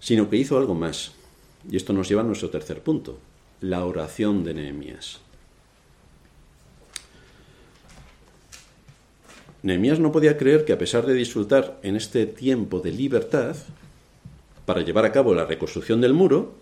[0.00, 1.12] sino que hizo algo más.
[1.70, 3.18] Y esto nos lleva a nuestro tercer punto,
[3.60, 5.20] la oración de Nehemías.
[9.68, 13.54] Nehemías no podía creer que a pesar de disfrutar en este tiempo de libertad
[14.66, 16.54] para llevar a cabo la reconstrucción del muro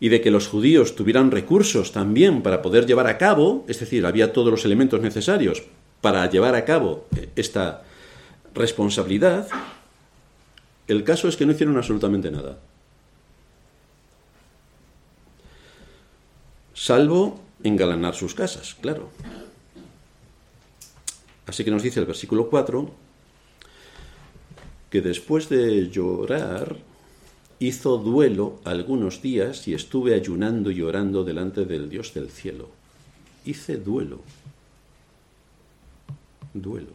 [0.00, 4.04] y de que los judíos tuvieran recursos también para poder llevar a cabo, es decir,
[4.04, 5.62] había todos los elementos necesarios
[6.00, 7.84] para llevar a cabo eh, esta
[8.54, 9.48] responsabilidad,
[10.86, 12.58] el caso es que no hicieron absolutamente nada.
[16.74, 19.08] Salvo engalanar sus casas, claro.
[21.46, 22.90] Así que nos dice el versículo 4
[24.90, 26.76] que después de llorar
[27.58, 32.68] hizo duelo algunos días y estuve ayunando y orando delante del Dios del cielo.
[33.44, 34.20] Hice duelo.
[36.52, 36.90] Duelo.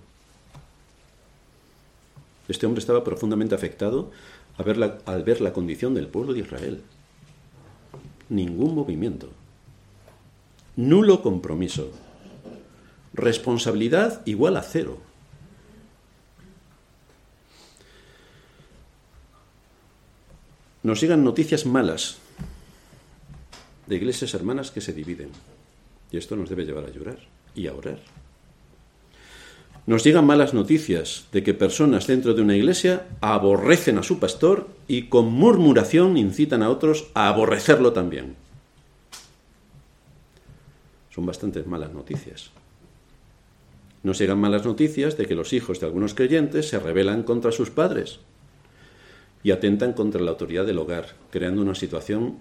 [2.47, 4.11] Este hombre estaba profundamente afectado
[4.57, 6.81] al ver, la, al ver la condición del pueblo de Israel.
[8.29, 9.29] Ningún movimiento.
[10.75, 11.91] Nulo compromiso
[13.13, 14.99] Responsabilidad igual a cero.
[20.83, 22.17] Nos llegan noticias malas
[23.87, 25.31] de iglesias hermanas que se dividen.
[26.11, 27.19] Y esto nos debe llevar a llorar
[27.55, 27.99] y a orar.
[29.85, 34.69] Nos llegan malas noticias de que personas dentro de una iglesia aborrecen a su pastor
[34.87, 38.35] y con murmuración incitan a otros a aborrecerlo también.
[41.09, 42.51] Son bastantes malas noticias.
[44.01, 47.69] Nos llegan malas noticias de que los hijos de algunos creyentes se rebelan contra sus
[47.69, 48.19] padres
[49.43, 52.37] y atentan contra la autoridad del hogar, creando una situación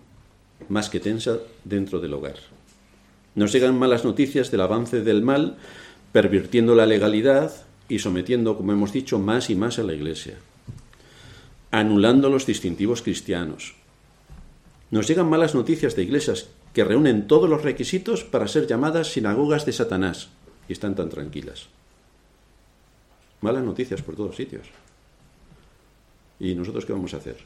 [0.68, 2.36] más que tensa dentro del hogar.
[3.34, 5.56] Nos llegan malas noticias del avance del mal,
[6.12, 7.52] pervirtiendo la legalidad
[7.88, 10.34] y sometiendo, como hemos dicho, más y más a la Iglesia,
[11.70, 13.74] anulando los distintivos cristianos.
[14.90, 19.66] Nos llegan malas noticias de iglesias que reúnen todos los requisitos para ser llamadas sinagogas
[19.66, 20.30] de Satanás,
[20.68, 21.66] y están tan tranquilas.
[23.40, 24.66] Malas noticias por todos sitios.
[26.38, 27.36] ¿Y nosotros qué vamos a hacer?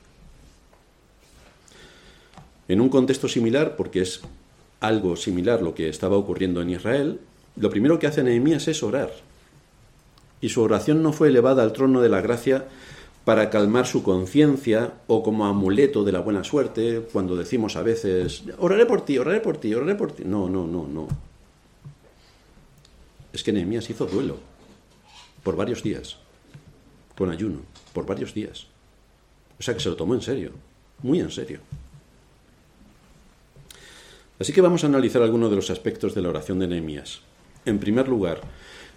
[2.68, 4.20] En un contexto similar, porque es
[4.80, 7.20] algo similar lo que estaba ocurriendo en Israel,
[7.56, 9.12] lo primero que hace Nehemías es orar.
[10.40, 12.66] Y su oración no fue elevada al trono de la gracia
[13.24, 18.42] para calmar su conciencia o como amuleto de la buena suerte, cuando decimos a veces,
[18.58, 20.24] oraré por ti, oraré por ti, oraré por ti.
[20.24, 21.31] No, no, no, no
[23.32, 24.38] es que Nehemías hizo duelo
[25.42, 26.18] por varios días,
[27.16, 27.60] con ayuno,
[27.92, 28.66] por varios días.
[29.58, 30.52] O sea que se lo tomó en serio,
[31.02, 31.60] muy en serio.
[34.38, 37.20] Así que vamos a analizar algunos de los aspectos de la oración de Nehemías.
[37.64, 38.40] En primer lugar,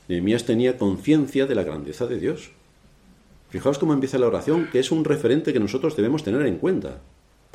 [0.08, 2.52] Nehemías tenía conciencia de la grandeza de Dios.
[3.50, 7.02] Fijaos cómo empieza la oración, que es un referente que nosotros debemos tener en cuenta.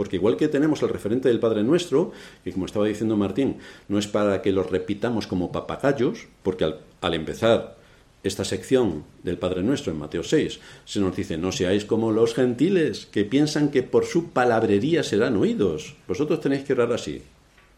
[0.01, 3.99] Porque igual que tenemos el referente del Padre Nuestro, y como estaba diciendo Martín, no
[3.99, 7.77] es para que lo repitamos como papagayos, porque al, empezar
[8.23, 12.33] esta sección del Padre Nuestro en Mateo 6 se nos dice, no seáis como los
[12.33, 15.97] gentiles, que piensan que por su palabrería serán oídos.
[16.09, 17.21] Vosotros tenéis que orar así.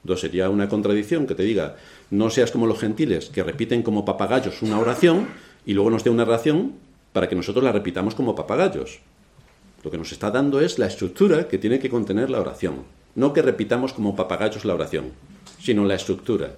[0.04, 1.74] Entonces sería una contradicción que te diga,
[2.12, 5.26] no seas como los gentiles, que repiten como papagayos una oración
[5.66, 6.74] y luego nos dé una oración
[7.12, 9.00] para que nosotros la repitamos como papagayos.
[9.82, 12.84] Lo que nos está dando es la estructura que tiene que contener la oración.
[13.14, 15.12] No que repitamos como papagayos la oración,
[15.60, 16.54] sino la estructura.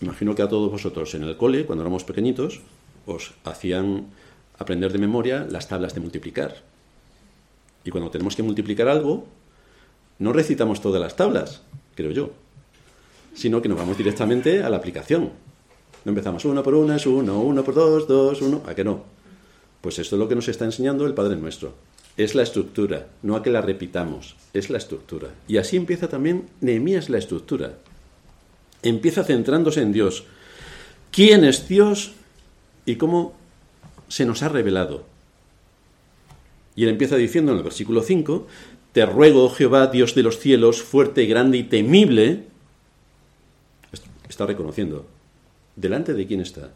[0.00, 2.60] Imagino que a todos vosotros en el cole, cuando éramos pequeñitos,
[3.06, 4.06] os hacían
[4.58, 6.56] aprender de memoria las tablas de multiplicar.
[7.84, 9.26] Y cuando tenemos que multiplicar algo,
[10.18, 11.62] no recitamos todas las tablas,
[11.94, 12.30] creo yo,
[13.34, 15.30] sino que nos vamos directamente a la aplicación.
[16.04, 19.21] No empezamos una por una, es uno, uno por dos, dos, uno, ¿a que no?
[19.82, 21.74] Pues esto es lo que nos está enseñando el Padre Nuestro.
[22.16, 25.34] Es la estructura, no a que la repitamos, es la estructura.
[25.48, 27.78] Y así empieza también Nehemías la estructura.
[28.82, 30.24] Empieza centrándose en Dios.
[31.10, 32.12] ¿Quién es Dios
[32.86, 33.34] y cómo
[34.08, 35.04] se nos ha revelado?
[36.76, 38.46] Y él empieza diciendo en el versículo 5,
[38.92, 42.44] Te ruego, Jehová, Dios de los cielos, fuerte, grande y temible.
[44.28, 45.06] Está reconociendo.
[45.74, 46.70] ¿Delante de quién está?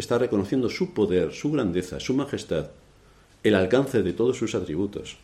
[0.00, 2.70] Está reconociendo su poder, su grandeza, su majestad,
[3.42, 5.18] el alcance de todos sus atributos.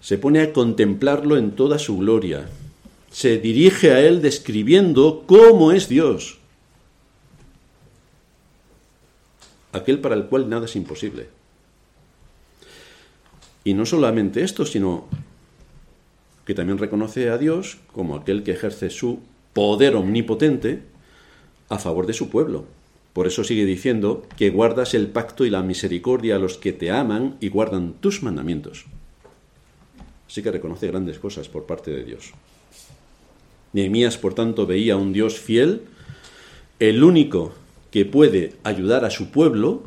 [0.00, 2.48] Se pone a contemplarlo en toda su gloria.
[3.10, 6.38] Se dirige a él describiendo cómo es Dios.
[9.72, 11.26] Aquel para el cual nada es imposible.
[13.64, 15.08] Y no solamente esto, sino
[16.46, 19.18] que también reconoce a Dios como aquel que ejerce su
[19.52, 20.82] poder omnipotente
[21.68, 22.66] a favor de su pueblo.
[23.14, 26.90] Por eso sigue diciendo que guardas el pacto y la misericordia a los que te
[26.90, 28.84] aman y guardan tus mandamientos.
[30.28, 32.32] Así que reconoce grandes cosas por parte de Dios.
[33.72, 35.82] Nehemías, por tanto, veía a un Dios fiel,
[36.80, 37.54] el único
[37.92, 39.84] que puede ayudar a su pueblo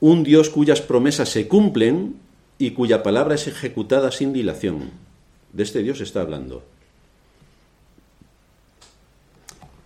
[0.00, 2.16] un Dios cuyas promesas se cumplen
[2.58, 4.90] y cuya palabra es ejecutada sin dilación.
[5.52, 6.64] De este Dios está hablando.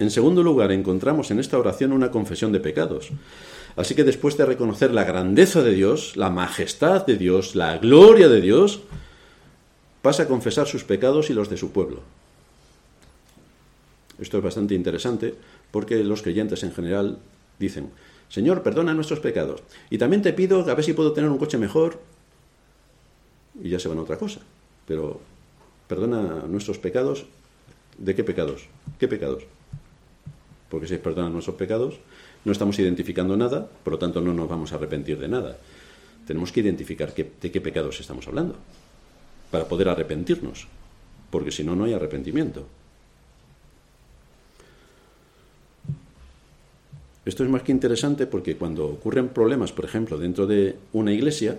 [0.03, 3.11] En segundo lugar, encontramos en esta oración una confesión de pecados.
[3.77, 8.29] Así que después de reconocer la grandeza de Dios, la majestad de Dios, la gloria
[8.29, 8.81] de Dios,
[10.03, 12.01] pasa a confesar sus pecados y los de su pueblo.
[14.19, 15.37] Esto es bastante interesante
[15.71, 17.19] porque los creyentes en general
[17.61, 17.91] dicen,
[18.29, 19.63] Señor, perdona nuestros pecados.
[19.89, 22.01] Y también te pido a ver si puedo tener un coche mejor.
[23.63, 24.41] Y ya se van a otra cosa.
[24.85, 25.21] Pero
[25.87, 27.25] perdona nuestros pecados.
[27.99, 28.67] ¿De qué pecados?
[28.99, 29.45] ¿Qué pecados?
[30.73, 32.01] Porque si perdonan nuestros pecados,
[32.47, 35.59] no estamos identificando nada, por lo tanto no nos vamos a arrepentir de nada.
[36.27, 38.57] Tenemos que identificar de qué pecados estamos hablando
[39.51, 40.67] para poder arrepentirnos,
[41.29, 42.65] porque si no, no hay arrepentimiento.
[47.27, 51.59] Esto es más que interesante porque cuando ocurren problemas, por ejemplo, dentro de una iglesia,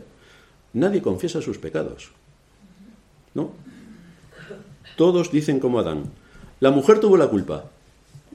[0.74, 2.09] nadie confiesa sus pecados.
[3.36, 3.51] ¿No?
[4.97, 6.05] Todos dicen como Adán,
[6.59, 7.70] la mujer tuvo la culpa.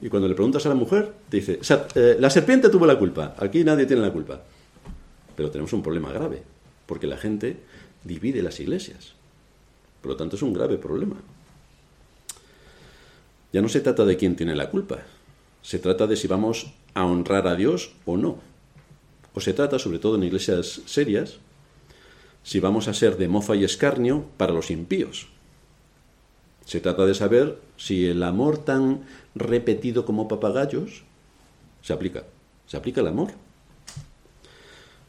[0.01, 1.59] Y cuando le preguntas a la mujer, te dice,
[1.95, 4.41] eh, la serpiente tuvo la culpa, aquí nadie tiene la culpa.
[5.35, 6.43] Pero tenemos un problema grave,
[6.85, 7.57] porque la gente
[8.03, 9.13] divide las iglesias.
[10.01, 11.17] Por lo tanto, es un grave problema.
[13.51, 14.99] Ya no se trata de quién tiene la culpa,
[15.61, 18.39] se trata de si vamos a honrar a Dios o no.
[19.33, 21.39] O se trata, sobre todo en iglesias serias,
[22.43, 25.27] si vamos a ser de mofa y escarnio para los impíos.
[26.65, 29.05] Se trata de saber si el amor tan
[29.35, 31.03] repetido como papagayos
[31.81, 32.25] se aplica.
[32.67, 33.31] ¿Se aplica el amor?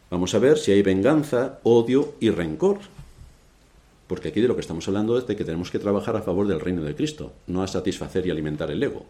[0.09, 2.79] Vamos a ver si hay venganza, odio y rencor.
[4.07, 6.47] Porque aquí de lo que estamos hablando es de que tenemos que trabajar a favor
[6.47, 9.05] del reino de Cristo, no a satisfacer y alimentar el ego.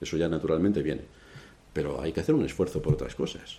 [0.00, 1.02] Eso ya naturalmente viene.
[1.72, 3.58] Pero hay que hacer un esfuerzo por otras cosas.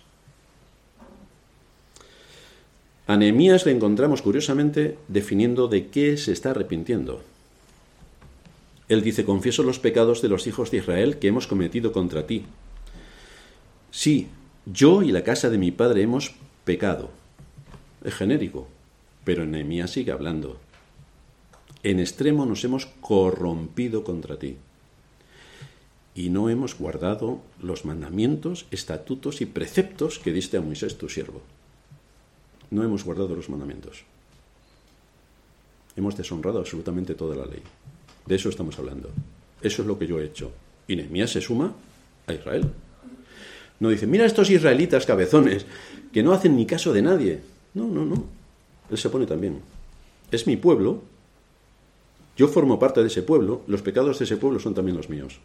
[3.06, 7.22] A Nehemías le encontramos curiosamente definiendo de qué se está arrepintiendo.
[8.88, 12.44] Él dice, confieso los pecados de los hijos de Israel que hemos cometido contra ti.
[13.90, 14.28] Sí,
[14.66, 17.10] yo y la casa de mi padre hemos pecado.
[18.04, 18.68] Es genérico,
[19.24, 20.58] pero Nehemías sigue hablando.
[21.82, 24.56] En extremo nos hemos corrompido contra ti
[26.14, 31.42] y no hemos guardado los mandamientos, estatutos y preceptos que diste a Moisés tu siervo.
[32.70, 34.04] No hemos guardado los mandamientos.
[35.96, 37.62] Hemos deshonrado absolutamente toda la ley.
[38.26, 39.10] De eso estamos hablando.
[39.62, 40.52] Eso es lo que yo he hecho.
[40.88, 41.72] Y Nehemías se suma
[42.26, 42.70] a Israel.
[43.80, 45.66] No dice, mira estos israelitas cabezones
[46.12, 47.40] que no hacen ni caso de nadie.
[47.74, 48.24] No, no, no.
[48.90, 49.60] Él se pone también.
[50.30, 51.02] Es mi pueblo.
[52.36, 53.62] Yo formo parte de ese pueblo.
[53.66, 55.38] Los pecados de ese pueblo son también los míos.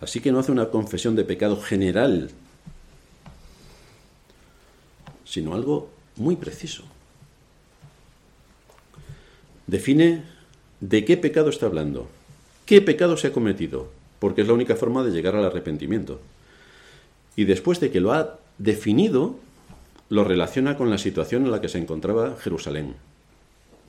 [0.00, 2.30] Así que no hace una confesión de pecado general,
[5.24, 6.82] sino algo muy preciso.
[9.72, 10.20] Define
[10.80, 12.06] de qué pecado está hablando,
[12.66, 16.20] qué pecado se ha cometido, porque es la única forma de llegar al arrepentimiento.
[17.36, 19.36] Y después de que lo ha definido,
[20.10, 22.96] lo relaciona con la situación en la que se encontraba Jerusalén.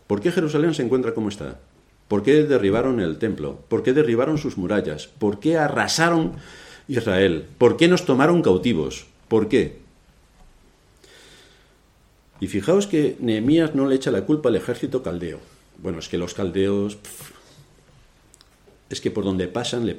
[0.08, 1.60] ¿Por qué Jerusalén se encuentra como está?
[2.08, 3.60] ¿Por qué derribaron el templo?
[3.68, 5.08] ¿Por qué derribaron sus murallas?
[5.08, 6.32] ¿Por qué arrasaron
[6.88, 7.46] Israel?
[7.58, 9.06] ¿Por qué nos tomaron cautivos?
[9.28, 9.80] ¿Por qué?
[12.40, 15.52] Y fijaos que Nehemías no le echa la culpa al ejército caldeo.
[15.78, 16.98] Bueno, es que los caldeos...
[18.90, 19.98] es que por donde pasan le,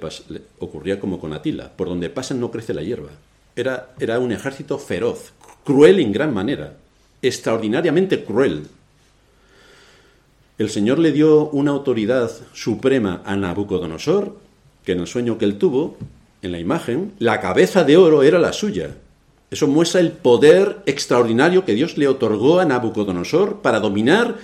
[0.59, 1.73] ocurría como con Atila.
[1.77, 3.11] Por donde pasan no crece la hierba.
[3.57, 5.33] Era, era un ejército feroz,
[5.65, 6.77] cruel en gran manera,
[7.23, 8.67] extraordinariamente cruel.
[10.57, 14.37] El Señor le dio una autoridad suprema a Nabucodonosor,
[14.85, 15.97] que en el sueño que él tuvo,
[16.43, 18.91] en la imagen, la cabeza de oro era la suya.
[19.51, 24.37] Eso muestra el poder extraordinario que Dios le otorgó a Nabucodonosor para dominar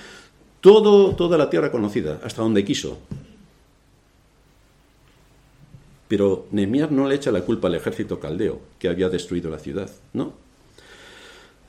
[0.61, 2.99] todo, toda la tierra conocida, hasta donde quiso.
[6.09, 9.91] Pero Nehemías no le echa la culpa al ejército caldeo que había destruido la ciudad,
[10.13, 10.33] no.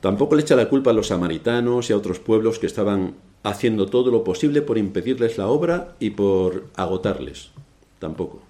[0.00, 3.14] Tampoco le echa la culpa a los samaritanos y a otros pueblos que estaban
[3.44, 7.50] haciendo todo lo posible por impedirles la obra y por agotarles.
[8.00, 8.42] Tampoco.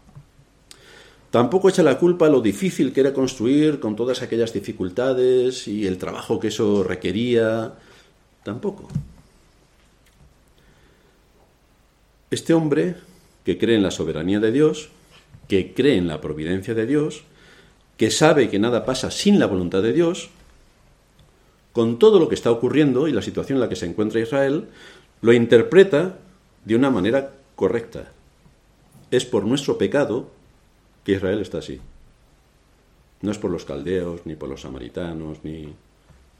[1.30, 5.86] Tampoco echa la culpa a lo difícil que era construir con todas aquellas dificultades y
[5.86, 7.74] el trabajo que eso requería.
[8.44, 8.88] Tampoco.
[12.32, 12.94] Este hombre,
[13.44, 14.88] que cree en la soberanía de Dios,
[15.48, 17.24] que cree en la providencia de Dios,
[17.98, 20.30] que sabe que nada pasa sin la voluntad de Dios,
[21.74, 24.68] con todo lo que está ocurriendo y la situación en la que se encuentra Israel,
[25.20, 26.20] lo interpreta
[26.64, 28.10] de una manera correcta.
[29.10, 30.30] Es por nuestro pecado
[31.04, 31.82] que Israel está así.
[33.20, 35.68] No es por los caldeos, ni por los samaritanos, ni...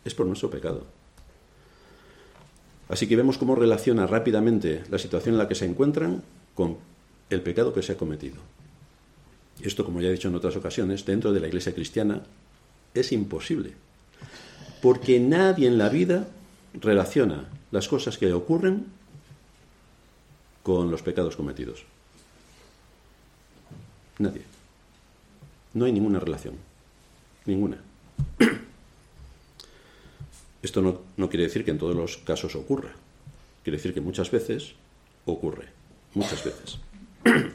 [0.07, 0.87] Es por nuestro pecado.
[2.93, 6.23] Así que vemos cómo relaciona rápidamente la situación en la que se encuentran
[6.55, 6.77] con
[7.31, 8.37] el pecado que se ha cometido.
[9.63, 12.21] Esto, como ya he dicho en otras ocasiones, dentro de la iglesia cristiana
[12.93, 13.73] es imposible.
[14.83, 16.29] Porque nadie en la vida
[16.75, 18.85] relaciona las cosas que ocurren
[20.63, 21.87] con los pecados cometidos.
[24.19, 24.43] Nadie.
[25.73, 26.57] No hay ninguna relación.
[27.47, 27.79] Ninguna.
[30.63, 30.81] Esto
[31.17, 32.93] no, quiere decir que en todos los casos ocurra.
[33.65, 34.75] Quiere decir que muchas veces
[35.27, 35.67] ocurre.
[36.15, 36.79] Muchas veces.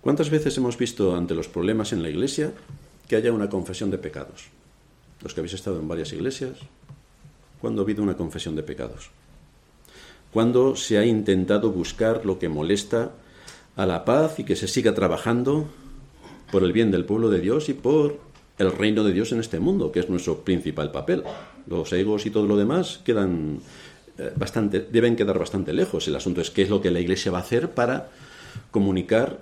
[0.00, 2.52] ¿Cuántas veces hemos visto ante los problemas en la iglesia
[3.06, 4.46] que haya una confesión de pecados?
[5.22, 6.56] Los que habéis estado en varias iglesias,
[7.60, 9.10] ¿cuándo ha habido una confesión de pecados?
[10.32, 13.12] ¿Cuándo se ha intentado buscar lo que molesta
[13.76, 15.68] a la paz y que se siga trabajando
[16.50, 18.18] por el bien del pueblo de Dios y por
[18.58, 21.24] el reino de Dios en este mundo, que es nuestro principal papel.
[21.66, 23.60] Los egos y todo lo demás quedan
[24.18, 26.06] eh, bastante, deben quedar bastante lejos.
[26.08, 28.10] El asunto es qué es lo que la Iglesia va a hacer para
[28.70, 29.40] comunicar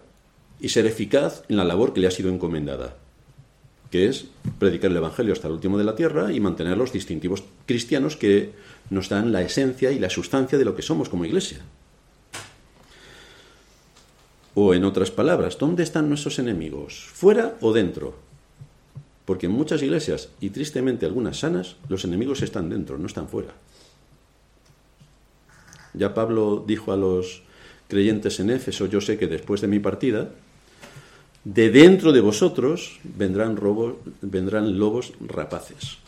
[0.60, 2.96] y ser eficaz en la labor que le ha sido encomendada,
[3.90, 4.26] que es
[4.58, 8.52] predicar el Evangelio hasta el último de la tierra y mantener los distintivos cristianos que
[8.90, 11.58] nos dan la esencia y la sustancia de lo que somos como Iglesia.
[14.60, 17.06] O en otras palabras, ¿dónde están nuestros enemigos?
[17.12, 18.16] ¿Fuera o dentro?
[19.24, 23.54] Porque en muchas iglesias, y tristemente algunas sanas, los enemigos están dentro, no están fuera.
[25.94, 27.42] Ya Pablo dijo a los
[27.86, 30.30] creyentes en Éfeso, yo sé que después de mi partida,
[31.44, 33.56] de dentro de vosotros vendrán,
[34.22, 35.98] vendrán lobos rapaces,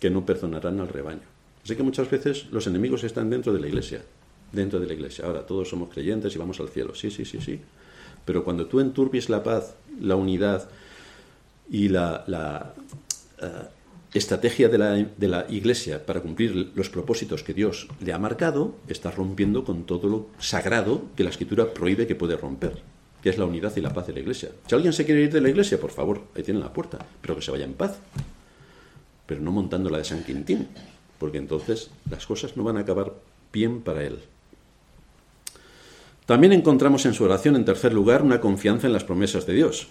[0.00, 1.22] que no perdonarán al rebaño.
[1.62, 4.02] Así que muchas veces los enemigos están dentro de la iglesia,
[4.52, 5.26] dentro de la iglesia.
[5.26, 6.94] Ahora todos somos creyentes y vamos al cielo.
[6.94, 7.60] Sí, sí, sí, sí.
[8.24, 10.68] Pero cuando tú enturbies la paz, la unidad
[11.70, 12.74] y la,
[13.40, 13.48] eh,
[14.14, 19.14] estrategia de la, la, iglesia para cumplir los propósitos que Dios le ha marcado, estás
[19.14, 22.78] rompiendo con todo lo sagrado que la escritura prohíbe que puede romper,
[23.22, 24.50] que es la unidad y la paz de la iglesia.
[24.66, 27.36] Si alguien se quiere ir de la iglesia, por favor, ahí tiene la puerta, pero
[27.36, 27.98] que se vaya en paz.
[29.26, 30.68] Pero no montando la de San Quintín,
[31.18, 33.12] porque entonces las cosas no van a acabar
[33.52, 34.20] bien para él.
[36.26, 39.88] También encontramos en su oración, en tercer lugar, una confianza en las promesas de Dios.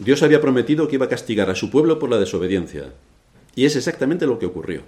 [0.00, 2.92] Dios había prometido que iba a castigar a su pueblo por la desobediencia.
[3.54, 4.82] Y es exactamente lo que ocurrió.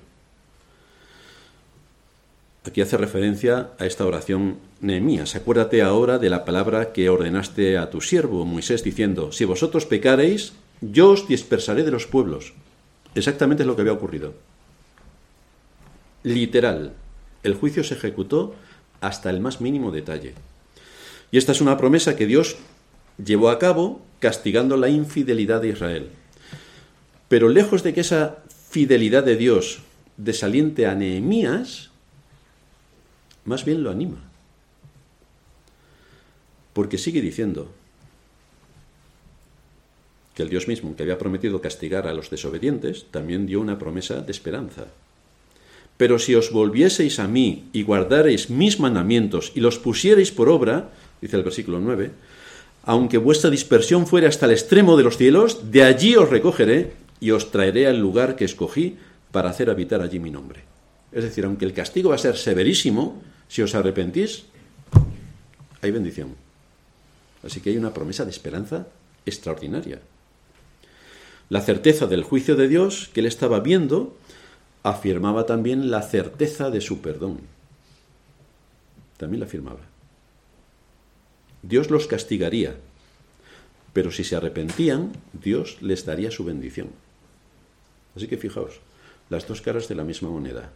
[2.64, 5.34] Aquí hace referencia a esta oración Nehemías.
[5.34, 10.52] Acuérdate ahora de la palabra que ordenaste a tu siervo Moisés diciendo, si vosotros pecareis,
[10.80, 12.54] yo os dispersaré de los pueblos.
[13.14, 14.34] Exactamente es lo que había ocurrido.
[16.22, 16.94] Literal.
[17.42, 18.54] El juicio se ejecutó
[19.00, 20.34] hasta el más mínimo detalle.
[21.32, 22.56] Y esta es una promesa que Dios
[23.22, 26.10] llevó a cabo castigando la infidelidad de Israel.
[27.28, 29.80] Pero lejos de que esa fidelidad de Dios
[30.18, 31.90] desaliente a Nehemías,
[33.46, 34.22] más bien lo anima.
[36.74, 37.72] Porque sigue diciendo
[40.34, 44.20] que el Dios mismo, que había prometido castigar a los desobedientes, también dio una promesa
[44.20, 44.86] de esperanza.
[45.96, 50.90] Pero si os volvieseis a mí y guardareis mis mandamientos y los pusierais por obra,
[51.22, 52.10] dice el versículo 9,
[52.84, 57.30] aunque vuestra dispersión fuera hasta el extremo de los cielos, de allí os recogeré y
[57.30, 58.98] os traeré al lugar que escogí
[59.30, 60.64] para hacer habitar allí mi nombre.
[61.12, 64.44] Es decir, aunque el castigo va a ser severísimo, si os arrepentís,
[65.80, 66.34] hay bendición.
[67.44, 68.88] Así que hay una promesa de esperanza
[69.24, 70.00] extraordinaria.
[71.48, 74.16] La certeza del juicio de Dios que él estaba viendo
[74.82, 77.40] afirmaba también la certeza de su perdón.
[79.18, 79.91] También la afirmaba.
[81.62, 82.76] Dios los castigaría,
[83.92, 86.88] pero si se arrepentían, Dios les daría su bendición.
[88.16, 88.80] Así que fijaos,
[89.30, 90.70] las dos caras de la misma moneda.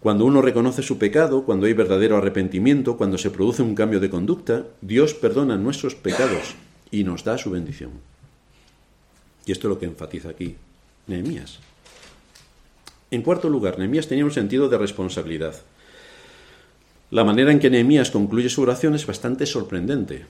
[0.00, 4.10] Cuando uno reconoce su pecado, cuando hay verdadero arrepentimiento, cuando se produce un cambio de
[4.10, 6.54] conducta, Dios perdona nuestros pecados
[6.92, 7.90] y nos da su bendición.
[9.44, 10.56] Y esto es lo que enfatiza aquí
[11.08, 11.58] Nehemías.
[13.10, 15.56] En cuarto lugar, Nehemías tenía un sentido de responsabilidad.
[17.10, 20.26] La manera en que Nehemías concluye su oración es bastante sorprendente.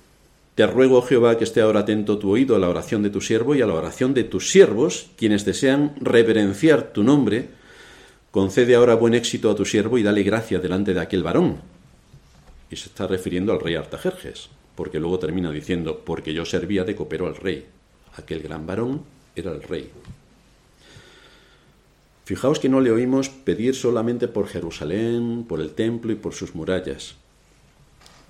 [0.55, 3.55] Te ruego, Jehová, que esté ahora atento tu oído a la oración de tu siervo
[3.55, 7.49] y a la oración de tus siervos, quienes desean reverenciar tu nombre.
[8.31, 11.59] Concede ahora buen éxito a tu siervo y dale gracia delante de aquel varón.
[12.71, 16.95] Y se está refiriendo al rey Artajerjes, porque luego termina diciendo, porque yo servía de
[16.95, 17.67] copero al rey.
[18.17, 19.03] Aquel gran varón
[19.35, 19.91] era el rey.
[22.29, 26.55] Fijaos que no le oímos pedir solamente por Jerusalén, por el templo y por sus
[26.55, 27.15] murallas,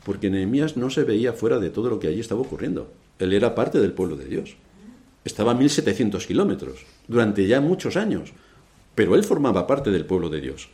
[0.05, 2.92] porque Nehemías no se veía fuera de todo lo que allí estaba ocurriendo.
[3.18, 4.55] Él era parte del pueblo de Dios.
[5.24, 8.30] Estaba a 1700 kilómetros, durante ya muchos años,
[8.94, 10.68] pero él formaba parte del pueblo de Dios.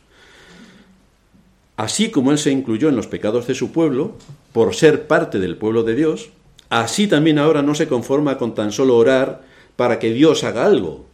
[1.77, 4.17] Así como él se incluyó en los pecados de su pueblo,
[4.53, 6.29] por ser parte del pueblo de Dios,
[6.69, 9.41] así también ahora no se conforma con tan solo orar
[9.77, 11.07] para que Dios haga algo.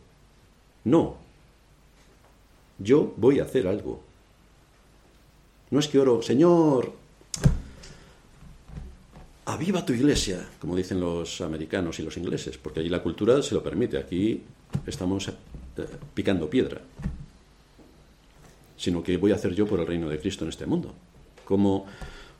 [0.83, 1.20] No,
[2.81, 4.01] yo voy a hacer algo.
[5.69, 6.93] No es que oro, Señor,
[9.45, 13.55] aviva tu iglesia, como dicen los americanos y los ingleses, porque allí la cultura se
[13.55, 14.41] lo permite, aquí
[14.85, 15.33] estamos eh,
[16.13, 16.81] picando piedra,
[18.77, 20.93] sino que voy a hacer yo por el reino de Cristo en este mundo.
[21.45, 21.85] ¿Cómo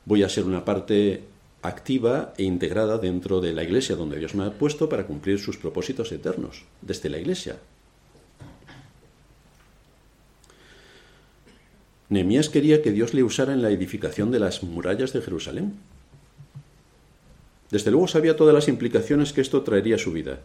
[0.06, 1.24] voy a ser una parte
[1.62, 5.58] activa e integrada dentro de la iglesia donde Dios me ha puesto para cumplir sus
[5.58, 7.58] propósitos eternos, desde la iglesia,
[12.12, 15.76] Nehemías quería que Dios le usara en la edificación de las murallas de Jerusalén.
[17.70, 20.40] Desde luego sabía todas las implicaciones que esto traería a su vida,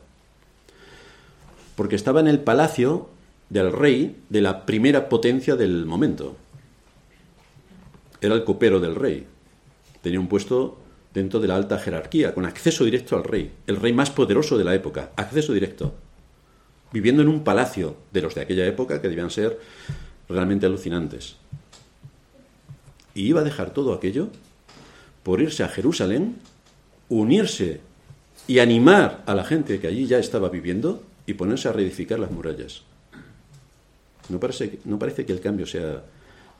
[1.74, 3.08] porque estaba en el palacio
[3.50, 6.36] del rey de la primera potencia del momento.
[8.20, 9.26] Era el copero del rey.
[10.02, 10.78] Tenía un puesto
[11.12, 14.62] dentro de la alta jerarquía, con acceso directo al rey, el rey más poderoso de
[14.62, 15.94] la época, acceso directo,
[16.92, 19.58] viviendo en un palacio de los de aquella época que debían ser
[20.28, 21.36] realmente alucinantes.
[23.14, 24.28] Y iba a dejar todo aquello
[25.22, 26.36] por irse a Jerusalén,
[27.08, 27.80] unirse
[28.46, 32.30] y animar a la gente que allí ya estaba viviendo y ponerse a reedificar las
[32.30, 32.82] murallas.
[34.28, 36.04] No parece, no parece que el cambio sea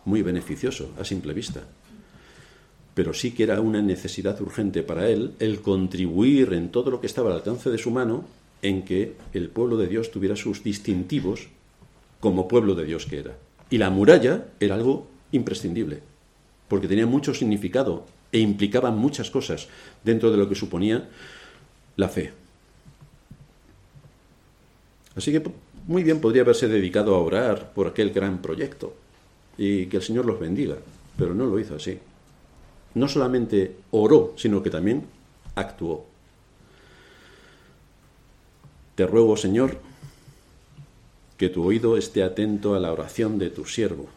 [0.05, 1.63] muy beneficioso a simple vista,
[2.95, 7.07] pero sí que era una necesidad urgente para él el contribuir en todo lo que
[7.07, 8.25] estaba al alcance de su mano
[8.63, 11.49] en que el pueblo de Dios tuviera sus distintivos
[12.21, 13.37] como pueblo de Dios que era.
[13.71, 16.03] Y la muralla era algo imprescindible,
[16.69, 19.69] porque tenía mucho significado e implicaba muchas cosas
[20.05, 21.09] dentro de lo que suponía
[21.97, 22.33] la fe.
[25.17, 25.43] Así que
[25.87, 28.95] muy bien podría haberse dedicado a orar por aquel gran proyecto
[29.57, 30.77] y que el Señor los bendiga,
[31.17, 31.99] pero no lo hizo así.
[32.95, 35.05] No solamente oró, sino que también
[35.55, 36.05] actuó.
[38.95, 39.79] Te ruego, Señor,
[41.37, 44.09] que tu oído esté atento a la oración de tu siervo.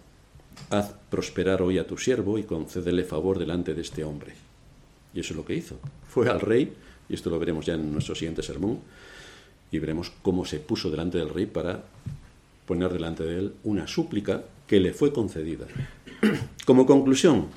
[0.70, 4.34] Haz prosperar hoy a tu siervo y concédele favor delante de este hombre.
[5.14, 5.80] Y eso es lo que hizo.
[6.08, 6.74] Fue al rey,
[7.10, 8.80] y esto lo veremos ya en nuestro siguiente sermón,
[9.72, 11.84] y veremos cómo se puso delante del rey para
[12.66, 15.66] poner delante de él una súplica que le fue concedida.
[16.66, 17.48] Como conclusión,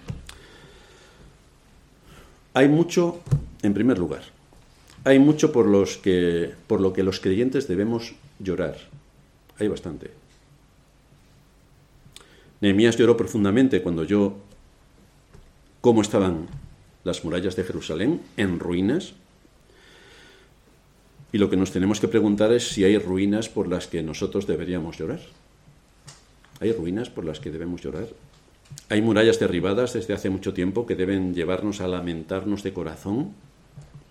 [2.55, 3.21] hay mucho,
[3.63, 4.23] en primer lugar,
[5.05, 8.77] hay mucho por, los que, por lo que los creyentes debemos llorar
[9.59, 10.11] hay bastante.
[12.61, 14.37] Nehemías lloró profundamente cuando yo
[15.81, 16.47] cómo estaban
[17.05, 19.15] las murallas de Jerusalén en ruinas.
[21.33, 24.47] Y lo que nos tenemos que preguntar es si hay ruinas por las que nosotros
[24.47, 25.21] deberíamos llorar.
[26.61, 28.07] ¿Hay ruinas por las que debemos llorar?
[28.89, 33.33] ¿Hay murallas derribadas desde hace mucho tiempo que deben llevarnos a lamentarnos de corazón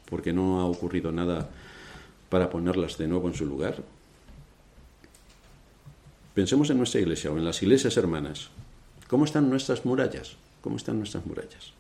[0.10, 1.50] porque no ha ocurrido nada
[2.30, 3.82] para ponerlas de nuevo en su lugar?
[6.34, 8.48] Pensemos en nuestra iglesia o en las iglesias hermanas.
[9.10, 10.38] ¿Cómo están nuestras murallas?
[10.62, 11.74] ¿Cómo están nuestras murallas?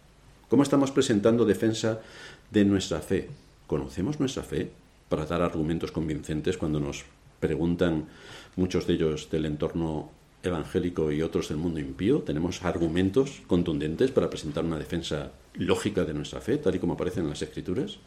[0.49, 2.01] ¿Cómo estamos presentando defensa
[2.49, 3.29] de nuestra fe?
[3.65, 4.69] ¿Conocemos nuestra fe
[5.07, 7.05] para dar argumentos convincentes cuando nos
[7.39, 8.07] preguntan
[8.57, 10.11] muchos de ellos del entorno
[10.43, 12.19] evangélico y otros del mundo impío?
[12.19, 17.21] ¿Tenemos argumentos contundentes para presentar una defensa lógica de nuestra fe, tal y como aparece
[17.21, 17.99] en las Escrituras?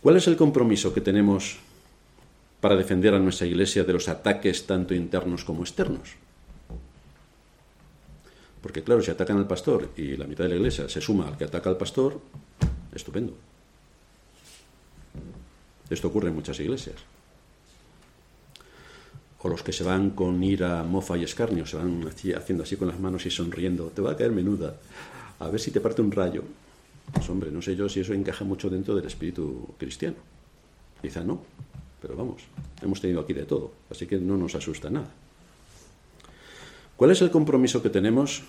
[0.00, 1.60] ¿Cuál es el compromiso que tenemos
[2.62, 6.14] para defender a nuestra Iglesia de los ataques tanto internos como externos?
[8.62, 11.36] Porque claro, si atacan al pastor y la mitad de la Iglesia se suma al
[11.36, 12.20] que ataca al pastor,
[12.94, 13.34] estupendo.
[15.90, 16.94] Esto ocurre en muchas iglesias.
[19.40, 22.86] O los que se van con ira, mofa y escarnio, se van haciendo así con
[22.86, 24.76] las manos y sonriendo, te va a caer menuda,
[25.40, 26.44] a ver si te parte un rayo.
[27.12, 30.14] Pues hombre, no sé yo si eso encaja mucho dentro del espíritu cristiano.
[31.02, 31.42] Quizá no,
[32.02, 32.42] pero vamos,
[32.82, 35.08] hemos tenido aquí de todo, así que no nos asusta nada.
[36.96, 38.42] ¿Cuál es el compromiso que tenemos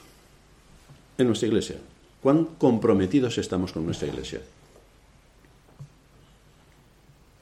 [1.19, 1.77] en nuestra iglesia?
[2.21, 4.41] ¿Cuán comprometidos estamos con nuestra iglesia?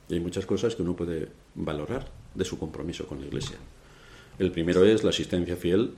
[0.10, 2.06] Y hay muchas cosas que uno puede valorar
[2.36, 3.56] de su compromiso con la iglesia.
[4.38, 5.94] El primero es la asistencia fiel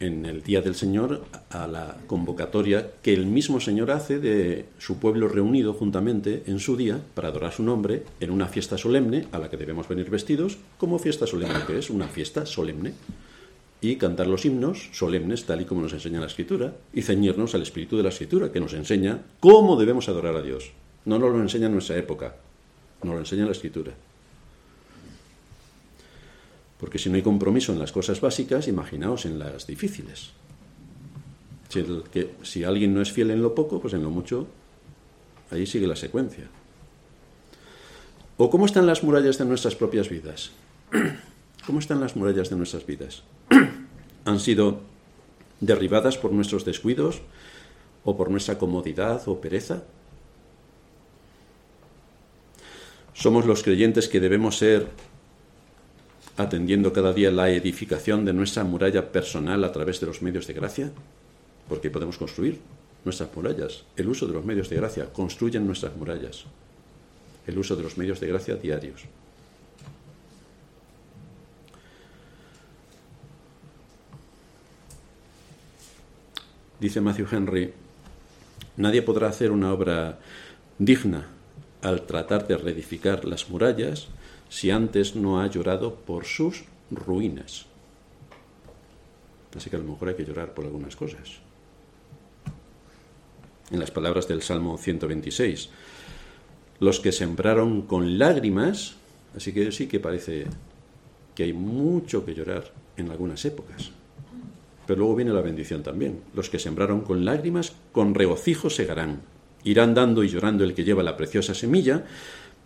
[0.00, 4.98] en el Día del Señor a la convocatoria que el mismo Señor hace de su
[4.98, 9.38] pueblo reunido juntamente en su día para adorar su nombre en una fiesta solemne a
[9.38, 12.94] la que debemos venir vestidos como fiesta solemne que es, una fiesta solemne,
[13.82, 17.62] y cantar los himnos solemnes tal y como nos enseña la Escritura y ceñirnos al
[17.62, 20.72] espíritu de la Escritura que nos enseña cómo debemos adorar a Dios.
[21.04, 22.36] No nos lo enseña en nuestra época,
[23.02, 23.92] nos lo enseña la Escritura.
[26.80, 30.30] Porque si no hay compromiso en las cosas básicas, imaginaos en las difíciles.
[32.42, 34.48] Si, alguien no es fiel en lo poco, pues en lo mucho,
[35.50, 36.48] ahí sigue la secuencia.
[38.38, 40.52] ¿O cómo están las murallas de nuestras propias vidas?
[41.66, 43.22] ¿Cómo están las murallas de nuestras vidas?
[44.24, 44.80] ¿Han sido
[45.60, 47.20] derribadas por nuestros descuidos
[48.04, 49.84] o por nuestra comodidad o pereza?
[53.12, 54.88] ¿Somos los creyentes que debemos ser
[56.40, 60.54] atendiendo cada día la edificación de nuestra muralla personal a través de los medios de
[60.54, 60.90] gracia,
[61.68, 62.60] porque podemos construir
[63.04, 63.84] nuestras murallas.
[63.96, 66.44] El uso de los medios de gracia construyen nuestras murallas.
[67.46, 69.02] El uso de los medios de gracia diarios.
[76.80, 77.74] Dice Matthew Henry,
[78.78, 80.18] nadie podrá hacer una obra
[80.78, 81.28] digna
[81.82, 84.08] al tratar de reedificar las murallas
[84.50, 87.64] si antes no ha llorado por sus ruinas.
[89.56, 91.38] Así que a lo mejor hay que llorar por algunas cosas.
[93.70, 95.70] En las palabras del Salmo 126,
[96.80, 98.96] los que sembraron con lágrimas,
[99.36, 100.46] así que sí que parece
[101.34, 103.92] que hay mucho que llorar en algunas épocas.
[104.86, 106.20] Pero luego viene la bendición también.
[106.34, 109.20] Los que sembraron con lágrimas, con regocijo segarán.
[109.62, 112.06] Irán dando y llorando el que lleva la preciosa semilla,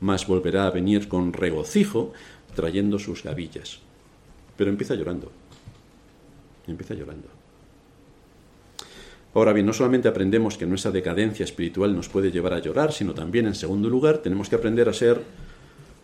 [0.05, 2.13] mas volverá a venir con regocijo
[2.55, 3.81] trayendo sus gavillas.
[4.55, 5.33] Pero empieza llorando.
[6.67, 7.29] Empieza llorando.
[9.33, 13.15] Ahora bien, no solamente aprendemos que nuestra decadencia espiritual nos puede llevar a llorar, sino
[13.15, 15.23] también, en segundo lugar, tenemos que aprender a ser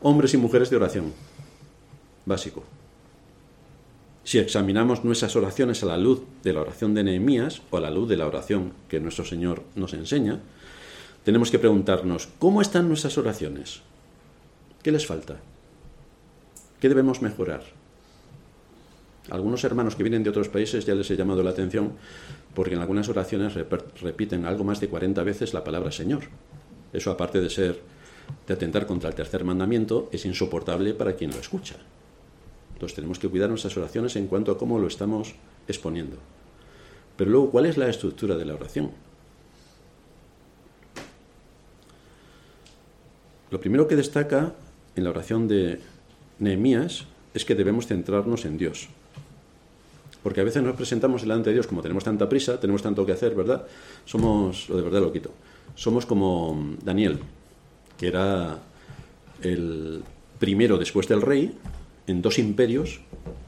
[0.01, 1.13] hombres y mujeres de oración.
[2.25, 2.65] Básico.
[4.25, 7.91] Si examinamos nuestras oraciones a la luz de la oración de Nehemías o a la
[7.91, 10.41] luz de la oración que nuestro Señor nos enseña,
[11.23, 13.83] tenemos que preguntarnos, ¿cómo están nuestras oraciones?
[14.83, 15.37] ¿Qué les falta?
[16.81, 17.63] ¿Qué debemos mejorar?
[19.31, 21.93] Algunos hermanos que vienen de otros países ya les he llamado la atención
[22.55, 23.55] porque en algunas oraciones
[24.01, 26.23] repiten algo más de 40 veces la palabra Señor.
[26.93, 27.81] Eso aparte de ser
[28.47, 31.77] de atentar contra el tercer mandamiento, es insoportable para quien lo escucha.
[32.75, 35.35] Entonces tenemos que cuidar nuestras oraciones en cuanto a cómo lo estamos
[35.69, 36.17] exponiendo.
[37.17, 38.91] Pero luego, ¿cuál es la estructura de la oración?
[43.51, 44.55] Lo primero que destaca
[44.97, 45.81] en la oración de
[46.39, 48.89] Nehemías es que debemos centrarnos en Dios.
[50.23, 53.13] Porque a veces nos presentamos delante de Dios como tenemos tanta prisa, tenemos tanto que
[53.13, 53.67] hacer, ¿verdad?
[54.05, 55.31] Somos, lo de verdad lo quito,
[55.75, 57.19] somos como Daniel,
[57.97, 58.59] que era
[59.43, 60.03] el
[60.39, 61.55] primero después del rey
[62.07, 63.01] en dos imperios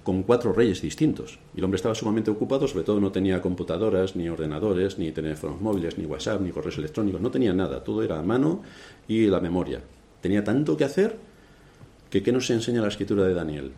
[0.03, 1.39] con cuatro reyes distintos.
[1.55, 5.61] Y el hombre estaba sumamente ocupado, sobre todo no tenía computadoras, ni ordenadores, ni teléfonos
[5.61, 8.63] móviles, ni WhatsApp, ni correos electrónicos, no tenía nada, todo era a mano
[9.09, 9.83] y la memoria.
[10.21, 11.17] Tenía tanto que hacer
[12.13, 13.73] que ¿qué nos enseña la escritura de Daniel?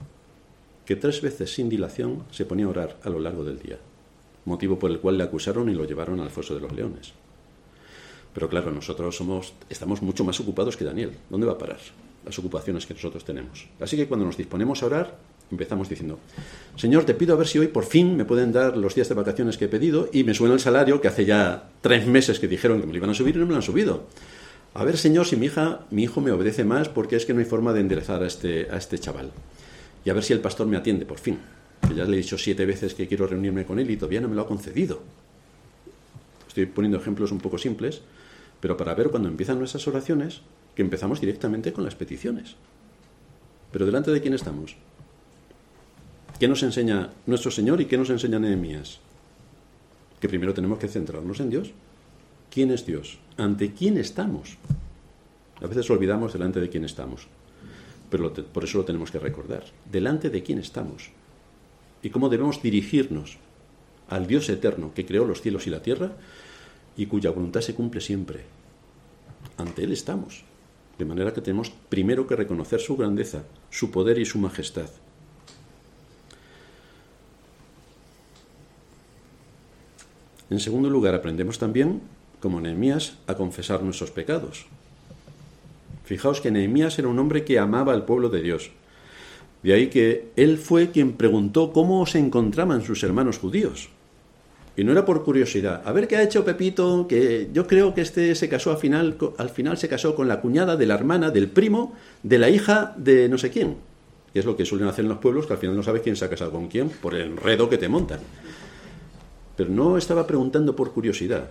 [0.85, 3.79] Que tres veces sin dilación se ponía a orar a lo largo del día,
[4.45, 7.13] motivo por el cual le acusaron y lo llevaron al foso de los leones.
[8.35, 11.13] Pero claro, nosotros somos, estamos mucho más ocupados que Daniel.
[11.31, 11.79] ¿Dónde va a parar
[12.27, 13.69] las ocupaciones que nosotros tenemos?
[13.79, 15.17] Así que cuando nos disponemos a orar,
[15.51, 16.19] Empezamos diciendo,
[16.75, 19.15] Señor, te pido a ver si hoy por fin me pueden dar los días de
[19.15, 22.49] vacaciones que he pedido y me suena el salario que hace ya tres meses que
[22.49, 24.07] dijeron que me lo iban a subir y no me lo han subido.
[24.75, 27.39] A ver, Señor, si mi hija, mi hijo me obedece más porque es que no
[27.39, 29.31] hay forma de enderezar a este, a este chaval.
[30.05, 31.39] Y a ver si el pastor me atiende por fin.
[31.87, 34.29] Que ya le he dicho siete veces que quiero reunirme con él y todavía no
[34.29, 35.01] me lo ha concedido.
[36.49, 38.01] Estoy poniendo ejemplos un poco simples,
[38.61, 40.41] pero para ver cuando empiezan nuestras oraciones
[40.75, 42.57] que empezamos directamente con las peticiones.
[43.71, 44.77] Pero delante de quién estamos?
[46.41, 48.99] ¿Qué nos enseña nuestro Señor y qué nos enseña Nehemías?
[50.21, 51.73] Que primero tenemos que centrarnos en Dios.
[52.55, 53.19] ¿Quién es Dios?
[53.37, 54.59] ¿Ante quién estamos?
[55.61, 57.27] A veces olvidamos delante de quién estamos,
[58.09, 59.65] pero por eso lo tenemos que recordar.
[59.91, 61.11] Delante de quién estamos
[62.01, 63.39] y cómo debemos dirigirnos
[64.09, 66.13] al Dios eterno que creó los cielos y la tierra
[66.97, 68.45] y cuya voluntad se cumple siempre.
[69.57, 70.45] Ante Él estamos.
[70.97, 74.91] De manera que tenemos primero que reconocer su grandeza, su poder y su majestad.
[80.51, 82.14] En segundo lugar, aprendemos también,
[82.45, 84.67] como Nehemías, a confesar nuestros pecados.
[86.05, 88.71] Fijaos que Nehemías era un hombre que amaba al pueblo de Dios.
[89.63, 93.89] De ahí que él fue quien preguntó cómo se encontraban sus hermanos judíos.
[94.77, 95.81] Y no era por curiosidad.
[95.87, 99.17] A ver qué ha hecho Pepito, que yo creo que este se casó al final,
[99.39, 102.93] al final se casó con la cuñada de la hermana, del primo, de la hija
[102.99, 103.77] de no sé quién.
[104.35, 106.17] Y es lo que suelen hacer en los pueblos, que al final no sabes quién
[106.17, 108.21] se ha casado con quién, por el enredo que te montan.
[109.57, 111.49] Pero no estaba preguntando por curiosidad.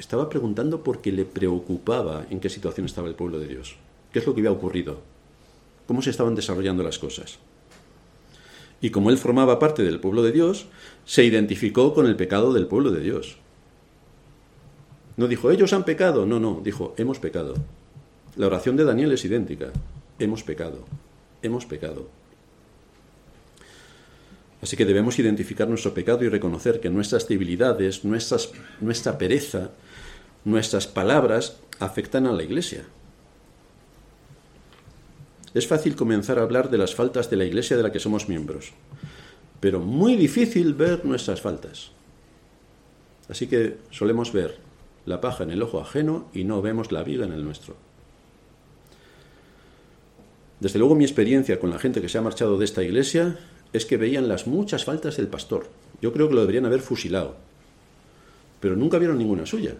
[0.00, 3.76] Estaba preguntando porque le preocupaba en qué situación estaba el pueblo de Dios.
[4.10, 5.02] ¿Qué es lo que había ocurrido?
[5.86, 7.38] ¿Cómo se estaban desarrollando las cosas?
[8.80, 10.68] Y como él formaba parte del pueblo de Dios,
[11.04, 13.36] se identificó con el pecado del pueblo de Dios.
[15.18, 17.56] No dijo, ellos han pecado, no, no, dijo, hemos pecado.
[18.36, 19.70] La oración de Daniel es idéntica,
[20.18, 20.86] hemos pecado,
[21.42, 22.08] hemos pecado.
[24.62, 29.72] Así que debemos identificar nuestro pecado y reconocer que nuestras debilidades, nuestra pereza,
[30.44, 32.84] nuestras palabras afectan a la iglesia.
[35.52, 38.28] Es fácil comenzar a hablar de las faltas de la iglesia de la que somos
[38.28, 38.72] miembros,
[39.58, 41.90] pero muy difícil ver nuestras faltas.
[43.28, 44.58] Así que solemos ver
[45.06, 47.76] la paja en el ojo ajeno y no vemos la viga en el nuestro.
[50.60, 53.38] Desde luego mi experiencia con la gente que se ha marchado de esta iglesia
[53.72, 55.68] es que veían las muchas faltas del pastor.
[56.02, 57.36] Yo creo que lo deberían haber fusilado,
[58.60, 59.74] pero nunca vieron ninguna suya.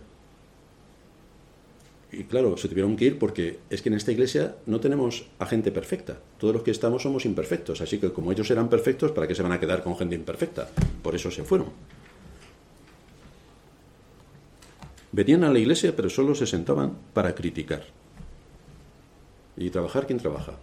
[2.12, 5.46] Y claro, se tuvieron que ir porque es que en esta iglesia no tenemos a
[5.46, 6.18] gente perfecta.
[6.38, 7.80] Todos los que estamos somos imperfectos.
[7.80, 10.68] Así que como ellos eran perfectos, ¿para qué se van a quedar con gente imperfecta?
[11.02, 11.68] Por eso se fueron.
[15.12, 17.84] Venían a la iglesia, pero solo se sentaban para criticar.
[19.56, 20.54] ¿Y trabajar quién trabaja?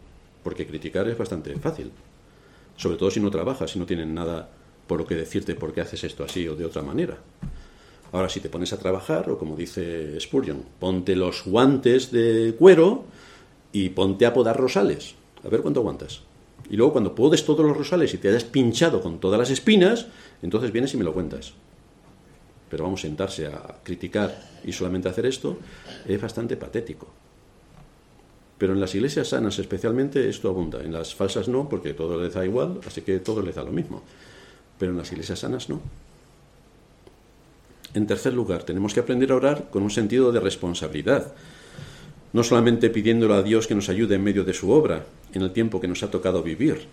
[0.44, 1.92] Porque criticar es bastante fácil.
[2.76, 4.50] Sobre todo si no trabajas, si no tienen nada
[4.88, 7.18] por lo que decirte por qué haces esto así o de otra manera.
[8.12, 13.04] Ahora, si te pones a trabajar, o como dice Spurgeon, ponte los guantes de cuero
[13.72, 15.16] y ponte a podar rosales.
[15.44, 16.22] A ver cuánto aguantas.
[16.70, 20.08] Y luego, cuando podes todos los rosales y te hayas pinchado con todas las espinas,
[20.42, 21.54] entonces vienes y me lo cuentas.
[22.70, 25.58] Pero vamos, a sentarse a criticar y solamente hacer esto
[26.06, 27.08] es bastante patético.
[28.58, 30.82] Pero en las iglesias sanas especialmente esto abunda.
[30.82, 33.72] En las falsas no, porque todo les da igual, así que todo les da lo
[33.72, 34.02] mismo.
[34.80, 35.80] Pero en las iglesias sanas no.
[37.98, 41.34] En tercer lugar, tenemos que aprender a orar con un sentido de responsabilidad,
[42.32, 45.52] no solamente pidiéndole a Dios que nos ayude en medio de su obra, en el
[45.52, 46.86] tiempo que nos ha tocado vivir,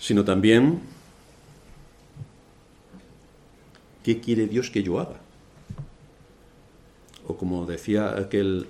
[0.00, 0.80] sino también
[4.02, 5.20] qué quiere Dios que yo haga.
[7.28, 8.66] O como decía aquel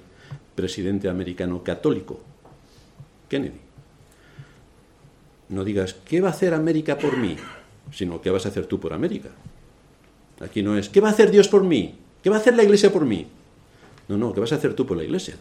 [0.55, 2.21] presidente americano católico,
[3.31, 3.61] Kennedy,
[5.49, 7.35] no digas, ¿qué va a hacer América por mí?
[7.93, 9.31] sino, ¿qué vas a hacer tú por América?
[10.41, 11.95] Aquí no es, ¿qué va a hacer Dios por mí?
[12.23, 13.27] ¿Qué va a hacer la iglesia por mí?
[14.09, 15.37] No, no, ¿qué vas a hacer tú por la iglesia?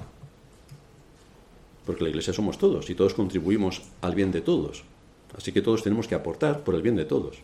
[1.86, 4.84] Porque la iglesia somos todos y todos contribuimos al bien de todos.
[5.36, 7.38] Así que todos tenemos que aportar por el bien de todos.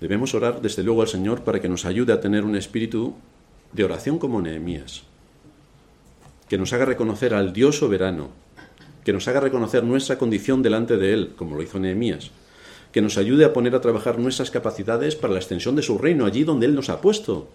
[0.00, 3.14] Debemos orar desde luego al Señor para que nos ayude a tener un espíritu
[3.72, 5.04] de oración como Nehemías,
[6.48, 8.30] que nos haga reconocer al Dios soberano,
[9.04, 12.30] que nos haga reconocer nuestra condición delante de Él, como lo hizo Nehemías,
[12.92, 16.26] que nos ayude a poner a trabajar nuestras capacidades para la extensión de su reino,
[16.26, 17.48] allí donde Él nos ha puesto.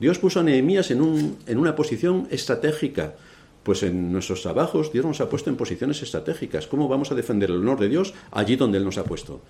[0.00, 3.14] Dios puso a Nehemías en, un, en una posición estratégica,
[3.62, 6.66] pues en nuestros trabajos Dios nos ha puesto en posiciones estratégicas.
[6.66, 9.40] ¿Cómo vamos a defender el honor de Dios allí donde Él nos ha puesto?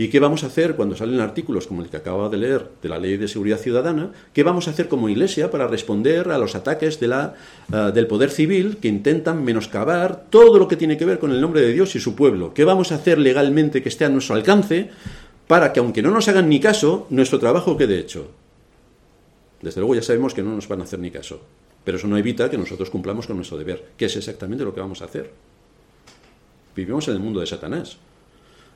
[0.00, 2.88] ¿Y qué vamos a hacer cuando salen artículos como el que acaba de leer de
[2.88, 4.12] la Ley de Seguridad Ciudadana?
[4.32, 8.78] ¿Qué vamos a hacer como Iglesia para responder a los ataques ah, del poder civil
[8.78, 12.00] que intentan menoscabar todo lo que tiene que ver con el nombre de Dios y
[12.00, 12.54] su pueblo?
[12.54, 14.88] ¿Qué vamos a hacer legalmente que esté a nuestro alcance
[15.46, 18.30] para que, aunque no nos hagan ni caso, nuestro trabajo quede hecho?
[19.60, 21.42] Desde luego ya sabemos que no nos van a hacer ni caso,
[21.84, 24.80] pero eso no evita que nosotros cumplamos con nuestro deber, que es exactamente lo que
[24.80, 25.30] vamos a hacer.
[26.74, 27.98] Vivimos en el mundo de Satanás.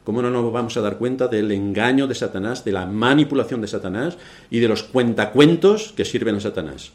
[0.04, 3.68] ¿Cómo no nos vamos a dar cuenta del engaño de Satanás, de la manipulación de
[3.68, 4.18] Satanás
[4.50, 6.92] y de los cuentacuentos que sirven a Satanás?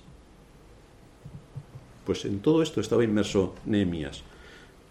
[2.06, 4.22] Pues en todo esto estaba inmerso Nehemías.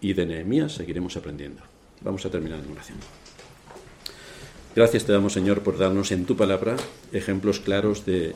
[0.01, 1.61] Y de Nehemías seguiremos aprendiendo.
[2.01, 2.97] Vamos a terminar en oración.
[4.75, 6.75] Gracias te damos, Señor, por darnos en tu palabra
[7.11, 8.35] ejemplos claros de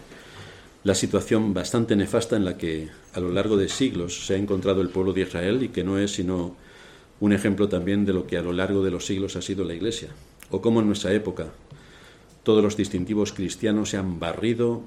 [0.84, 4.82] la situación bastante nefasta en la que a lo largo de siglos se ha encontrado
[4.82, 6.56] el pueblo de Israel y que no es sino
[7.20, 9.74] un ejemplo también de lo que a lo largo de los siglos ha sido la
[9.74, 10.10] Iglesia,
[10.50, 11.48] o cómo en nuestra época
[12.44, 14.82] todos los distintivos cristianos se han barrido,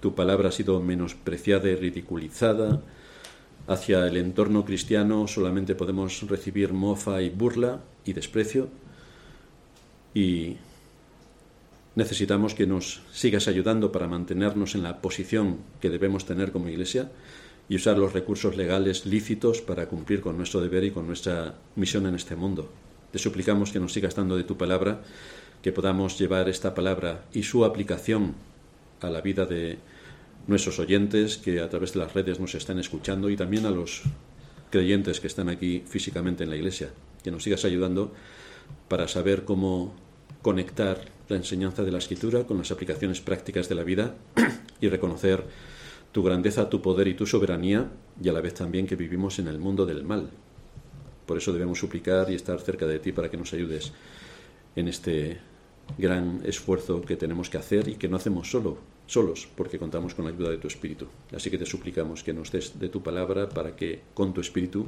[0.00, 2.82] tu palabra ha sido menospreciada y ridiculizada,
[3.66, 8.68] hacia el entorno cristiano solamente podemos recibir mofa y burla y desprecio,
[10.12, 10.56] y
[11.94, 17.10] necesitamos que nos sigas ayudando para mantenernos en la posición que debemos tener como Iglesia
[17.68, 22.06] y usar los recursos legales lícitos para cumplir con nuestro deber y con nuestra misión
[22.06, 22.70] en este mundo.
[23.10, 25.02] Te suplicamos que nos sigas dando de tu palabra,
[25.62, 28.34] que podamos llevar esta palabra y su aplicación
[29.00, 29.78] a la vida de
[30.46, 34.02] nuestros oyentes que a través de las redes nos están escuchando y también a los
[34.70, 36.90] creyentes que están aquí físicamente en la iglesia.
[37.22, 38.12] Que nos sigas ayudando
[38.88, 39.94] para saber cómo
[40.42, 44.14] conectar la enseñanza de la escritura con las aplicaciones prácticas de la vida
[44.80, 45.44] y reconocer
[46.14, 47.90] tu grandeza, tu poder y tu soberanía,
[48.22, 50.30] y a la vez también que vivimos en el mundo del mal.
[51.26, 53.92] Por eso debemos suplicar y estar cerca de ti para que nos ayudes
[54.76, 55.38] en este
[55.98, 60.24] gran esfuerzo que tenemos que hacer y que no hacemos solo, solos, porque contamos con
[60.24, 61.08] la ayuda de tu Espíritu.
[61.34, 64.86] Así que te suplicamos que nos des de tu palabra para que con tu Espíritu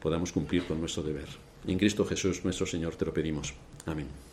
[0.00, 1.28] podamos cumplir con nuestro deber.
[1.66, 3.52] En Cristo Jesús nuestro Señor te lo pedimos.
[3.84, 4.06] Amén.